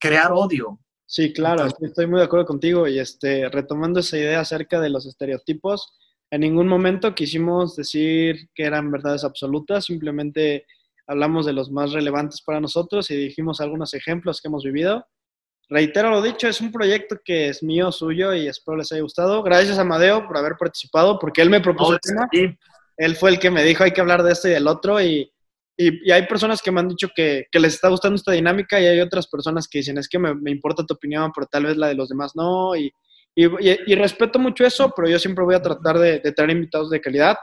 crear 0.00 0.32
odio. 0.32 0.80
Sí, 1.04 1.34
claro, 1.34 1.66
estoy 1.66 2.06
muy 2.06 2.20
de 2.20 2.24
acuerdo 2.24 2.46
contigo 2.46 2.88
y 2.88 2.98
este, 2.98 3.50
retomando 3.50 4.00
esa 4.00 4.16
idea 4.16 4.40
acerca 4.40 4.80
de 4.80 4.88
los 4.88 5.04
estereotipos, 5.04 5.92
en 6.30 6.40
ningún 6.40 6.68
momento 6.68 7.14
quisimos 7.14 7.76
decir 7.76 8.48
que 8.54 8.64
eran 8.64 8.90
verdades 8.90 9.24
absolutas, 9.24 9.84
simplemente 9.84 10.64
hablamos 11.06 11.44
de 11.44 11.52
los 11.52 11.70
más 11.70 11.92
relevantes 11.92 12.40
para 12.40 12.58
nosotros 12.58 13.10
y 13.10 13.16
dijimos 13.16 13.60
algunos 13.60 13.92
ejemplos 13.92 14.40
que 14.40 14.48
hemos 14.48 14.64
vivido. 14.64 15.06
Reitero 15.68 16.08
lo 16.08 16.22
dicho, 16.22 16.48
es 16.48 16.62
un 16.62 16.72
proyecto 16.72 17.20
que 17.22 17.48
es 17.48 17.62
mío, 17.62 17.92
suyo 17.92 18.32
y 18.32 18.46
espero 18.46 18.78
les 18.78 18.90
haya 18.90 19.02
gustado. 19.02 19.42
Gracias 19.42 19.76
a 19.76 19.82
Amadeo 19.82 20.26
por 20.26 20.38
haber 20.38 20.56
participado, 20.58 21.18
porque 21.18 21.42
él 21.42 21.50
me 21.50 21.60
propuso 21.60 21.92
el 21.92 22.00
tema. 22.00 22.26
Él 22.96 23.16
fue 23.16 23.30
el 23.30 23.38
que 23.38 23.50
me 23.50 23.64
dijo 23.64 23.84
hay 23.84 23.92
que 23.92 24.00
hablar 24.00 24.22
de 24.22 24.32
esto 24.32 24.48
y 24.48 24.52
del 24.52 24.66
otro 24.66 25.00
y, 25.00 25.32
y, 25.76 26.10
hay 26.10 26.26
personas 26.26 26.60
que 26.60 26.70
me 26.70 26.80
han 26.80 26.88
dicho 26.88 27.08
que, 27.14 27.46
que, 27.50 27.58
les 27.58 27.74
está 27.74 27.88
gustando 27.88 28.16
esta 28.16 28.32
dinámica 28.32 28.80
y 28.80 28.86
hay 28.86 29.00
otras 29.00 29.26
personas 29.26 29.66
que 29.68 29.78
dicen 29.78 29.98
es 29.98 30.08
que 30.08 30.18
me, 30.18 30.50
importa 30.50 30.84
tu 30.84 30.94
opinión, 30.94 31.32
pero 31.34 31.46
tal 31.46 31.64
vez 31.66 31.76
la 31.76 31.88
de 31.88 31.94
los 31.94 32.08
demás 32.08 32.32
no. 32.34 32.76
Y, 32.76 32.92
y, 33.34 33.94
respeto 33.94 34.38
mucho 34.38 34.64
eso, 34.64 34.92
pero 34.94 35.08
yo 35.08 35.18
siempre 35.18 35.44
voy 35.44 35.54
a 35.54 35.62
tratar 35.62 35.98
de, 35.98 36.20
de 36.20 36.32
traer 36.32 36.50
invitados 36.50 36.90
de 36.90 37.00
calidad. 37.00 37.36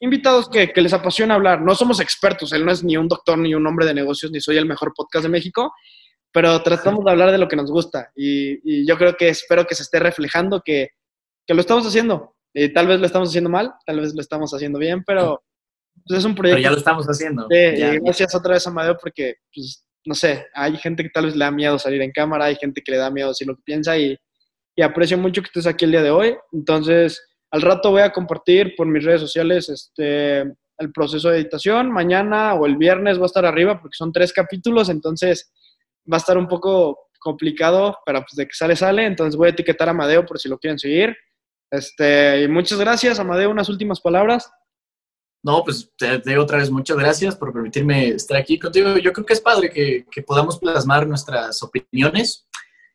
Invitados 0.00 0.48
que, 0.48 0.72
que, 0.72 0.82
les 0.82 0.92
apasiona 0.92 1.34
hablar. 1.34 1.62
No 1.62 1.74
somos 1.74 2.00
expertos, 2.00 2.52
él 2.52 2.64
no 2.64 2.72
es 2.72 2.84
ni 2.84 2.96
un 2.96 3.08
doctor 3.08 3.38
ni 3.38 3.54
un 3.54 3.66
hombre 3.66 3.86
de 3.86 3.94
negocios, 3.94 4.30
ni 4.32 4.40
soy 4.40 4.58
el 4.58 4.66
mejor 4.66 4.92
podcast 4.94 5.24
de 5.24 5.30
México, 5.30 5.72
pero 6.32 6.62
tratamos 6.62 7.04
de 7.04 7.10
hablar 7.10 7.30
de 7.30 7.38
lo 7.38 7.48
que 7.48 7.56
nos 7.56 7.70
gusta. 7.70 8.10
Y, 8.14 8.86
yo 8.86 8.98
creo 8.98 9.16
que 9.16 9.28
espero 9.28 9.64
que 9.64 9.74
se 9.74 9.84
esté 9.84 9.98
reflejando 9.98 10.60
que, 10.64 10.88
que 11.46 11.54
lo 11.54 11.60
estamos 11.60 11.86
haciendo. 11.86 12.34
Y 12.54 12.72
tal 12.72 12.86
vez 12.86 13.00
lo 13.00 13.06
estamos 13.06 13.30
haciendo 13.30 13.50
mal, 13.50 13.72
tal 13.86 14.00
vez 14.00 14.14
lo 14.14 14.20
estamos 14.20 14.52
haciendo 14.52 14.78
bien, 14.78 15.02
pero 15.04 15.42
pues, 16.06 16.20
es 16.20 16.24
un 16.24 16.34
proyecto. 16.34 16.56
Pero 16.56 16.68
ya 16.68 16.70
lo 16.70 16.78
estamos 16.78 17.06
haciendo. 17.06 17.46
Sí, 17.50 17.56
y 17.56 17.98
gracias 18.00 18.34
otra 18.34 18.54
vez, 18.54 18.66
Amadeo, 18.66 18.96
porque, 18.98 19.36
pues, 19.54 19.86
no 20.04 20.14
sé, 20.14 20.46
hay 20.54 20.76
gente 20.76 21.02
que 21.02 21.10
tal 21.10 21.26
vez 21.26 21.36
le 21.36 21.44
da 21.44 21.50
miedo 21.50 21.78
salir 21.78 22.02
en 22.02 22.12
cámara, 22.12 22.46
hay 22.46 22.56
gente 22.56 22.82
que 22.82 22.92
le 22.92 22.98
da 22.98 23.10
miedo 23.10 23.28
decir 23.28 23.46
lo 23.46 23.56
que 23.56 23.62
piensa 23.64 23.96
y 23.96 24.18
y 24.76 24.82
aprecio 24.82 25.18
mucho 25.18 25.42
que 25.42 25.46
estés 25.46 25.66
aquí 25.66 25.84
el 25.84 25.92
día 25.92 26.02
de 26.02 26.10
hoy. 26.10 26.36
Entonces, 26.52 27.22
al 27.50 27.62
rato 27.62 27.90
voy 27.90 28.02
a 28.02 28.12
compartir 28.12 28.74
por 28.76 28.86
mis 28.86 29.04
redes 29.04 29.20
sociales 29.20 29.68
este, 29.68 30.40
el 30.40 30.92
proceso 30.94 31.28
de 31.28 31.38
editación. 31.38 31.90
Mañana 31.90 32.54
o 32.54 32.66
el 32.66 32.76
viernes 32.76 33.18
va 33.18 33.24
a 33.24 33.26
estar 33.26 33.44
arriba 33.44 33.80
porque 33.80 33.96
son 33.96 34.12
tres 34.12 34.32
capítulos, 34.32 34.88
entonces 34.88 35.52
va 36.10 36.16
a 36.16 36.18
estar 36.18 36.38
un 36.38 36.48
poco 36.48 37.10
complicado, 37.18 37.98
pero 38.04 38.20
pues 38.20 38.34
de 38.34 38.46
que 38.46 38.54
sale, 38.54 38.76
sale. 38.76 39.04
Entonces 39.06 39.36
voy 39.36 39.48
a 39.48 39.50
etiquetar 39.50 39.88
a 39.88 39.92
Amadeo 39.92 40.24
por 40.24 40.38
si 40.38 40.48
lo 40.48 40.58
quieren 40.58 40.78
seguir. 40.78 41.14
Este, 41.72 42.42
y 42.42 42.48
muchas 42.48 42.78
gracias, 42.78 43.18
Amadeo. 43.18 43.50
Unas 43.50 43.68
últimas 43.68 44.00
palabras. 44.00 44.50
No, 45.42 45.64
pues 45.64 45.90
te, 45.96 46.18
digo 46.18 46.42
otra 46.42 46.58
vez 46.58 46.70
muchas 46.70 46.96
gracias 46.96 47.34
por 47.34 47.52
permitirme 47.52 48.10
estar 48.10 48.36
aquí 48.36 48.58
contigo. 48.58 48.96
Yo 48.98 49.12
creo 49.12 49.26
que 49.26 49.32
es 49.32 49.40
padre 49.40 49.70
que, 49.70 50.06
que 50.08 50.22
podamos 50.22 50.58
plasmar 50.58 51.06
nuestras 51.08 51.60
opiniones 51.62 52.46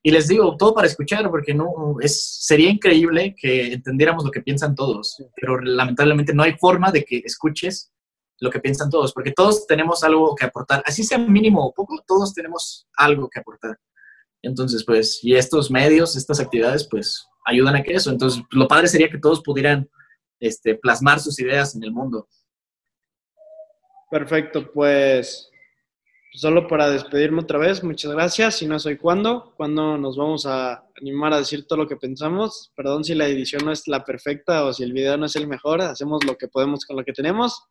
y 0.08 0.12
les 0.12 0.28
digo, 0.30 0.56
todo 0.56 0.74
para 0.74 0.88
escuchar, 0.88 1.30
porque 1.30 1.54
no 1.54 1.98
es, 2.00 2.46
sería 2.46 2.70
increíble 2.70 3.36
que 3.38 3.74
entendiéramos 3.74 4.24
lo 4.24 4.32
que 4.32 4.42
piensan 4.42 4.76
todos, 4.76 5.22
pero 5.36 5.60
lamentablemente 5.60 6.34
no 6.34 6.44
hay 6.44 6.54
forma 6.54 6.92
de 6.92 7.04
que 7.04 7.18
escuches 7.26 7.92
lo 8.40 8.50
que 8.50 8.60
piensan 8.60 8.90
todos, 8.90 9.12
porque 9.12 9.34
todos 9.34 9.68
tenemos 9.68 10.06
algo 10.06 10.34
que 10.36 10.46
aportar, 10.46 10.82
así 10.86 11.04
sea 11.04 11.18
mínimo 11.18 11.66
o 11.66 11.74
poco, 11.74 12.02
todos 12.08 12.34
tenemos 12.34 12.88
algo 12.96 13.28
que 13.30 13.40
aportar. 13.40 13.78
Entonces, 14.42 14.86
pues, 14.86 15.20
y 15.24 15.36
estos 15.36 15.70
medios, 15.70 16.16
estas 16.16 16.40
actividades, 16.40 16.88
pues, 16.88 17.28
ayudan 17.48 17.76
a 17.78 17.84
que 17.84 17.94
eso. 17.94 18.12
Entonces, 18.12 18.44
lo 18.52 18.68
padre 18.68 18.88
sería 18.88 19.10
que 19.10 19.18
todos 19.18 19.42
pudieran 19.42 19.90
este, 20.40 20.76
plasmar 20.76 21.20
sus 21.20 21.40
ideas 21.40 21.76
en 21.76 21.84
el 21.84 21.92
mundo. 21.92 22.28
Perfecto, 24.12 24.72
pues 24.72 25.50
solo 26.34 26.68
para 26.68 26.90
despedirme 26.90 27.42
otra 27.42 27.58
vez, 27.58 27.84
muchas 27.84 28.12
gracias. 28.12 28.58
Si 28.58 28.68
no 28.68 28.80
soy 28.80 28.98
cuándo, 28.98 29.54
cuándo 29.58 29.98
nos 29.98 30.18
vamos 30.18 30.46
a 30.46 30.86
animar 31.02 31.34
a 31.34 31.40
decir 31.40 31.66
todo 31.66 31.80
lo 31.80 31.88
que 31.88 31.96
pensamos. 31.96 32.72
Perdón 32.76 33.04
si 33.04 33.16
la 33.16 33.28
edición 33.28 33.66
no 33.66 33.72
es 33.72 33.88
la 33.88 34.06
perfecta 34.06 34.66
o 34.66 34.74
si 34.74 34.84
el 34.84 34.94
video 34.94 35.18
no 35.18 35.26
es 35.26 35.36
el 35.36 35.48
mejor, 35.48 35.82
hacemos 35.82 36.24
lo 36.26 36.38
que 36.38 36.48
podemos 36.48 36.86
con 36.86 36.98
lo 36.98 37.04
que 37.04 37.14
tenemos. 37.14 37.64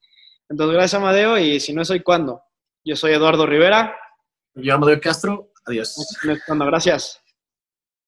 Entonces, 0.48 0.74
gracias 0.74 1.00
Amadeo 1.00 1.38
y 1.38 1.60
si 1.60 1.72
no 1.72 1.84
soy 1.84 2.00
cuándo. 2.00 2.42
Yo 2.84 2.96
soy 2.96 3.12
Eduardo 3.12 3.46
Rivera. 3.46 3.96
Yo 4.54 4.74
Amadeo 4.74 5.00
Castro. 5.00 5.52
Adiós. 5.66 5.94
Cuando, 6.46 6.66
gracias. 6.66 7.20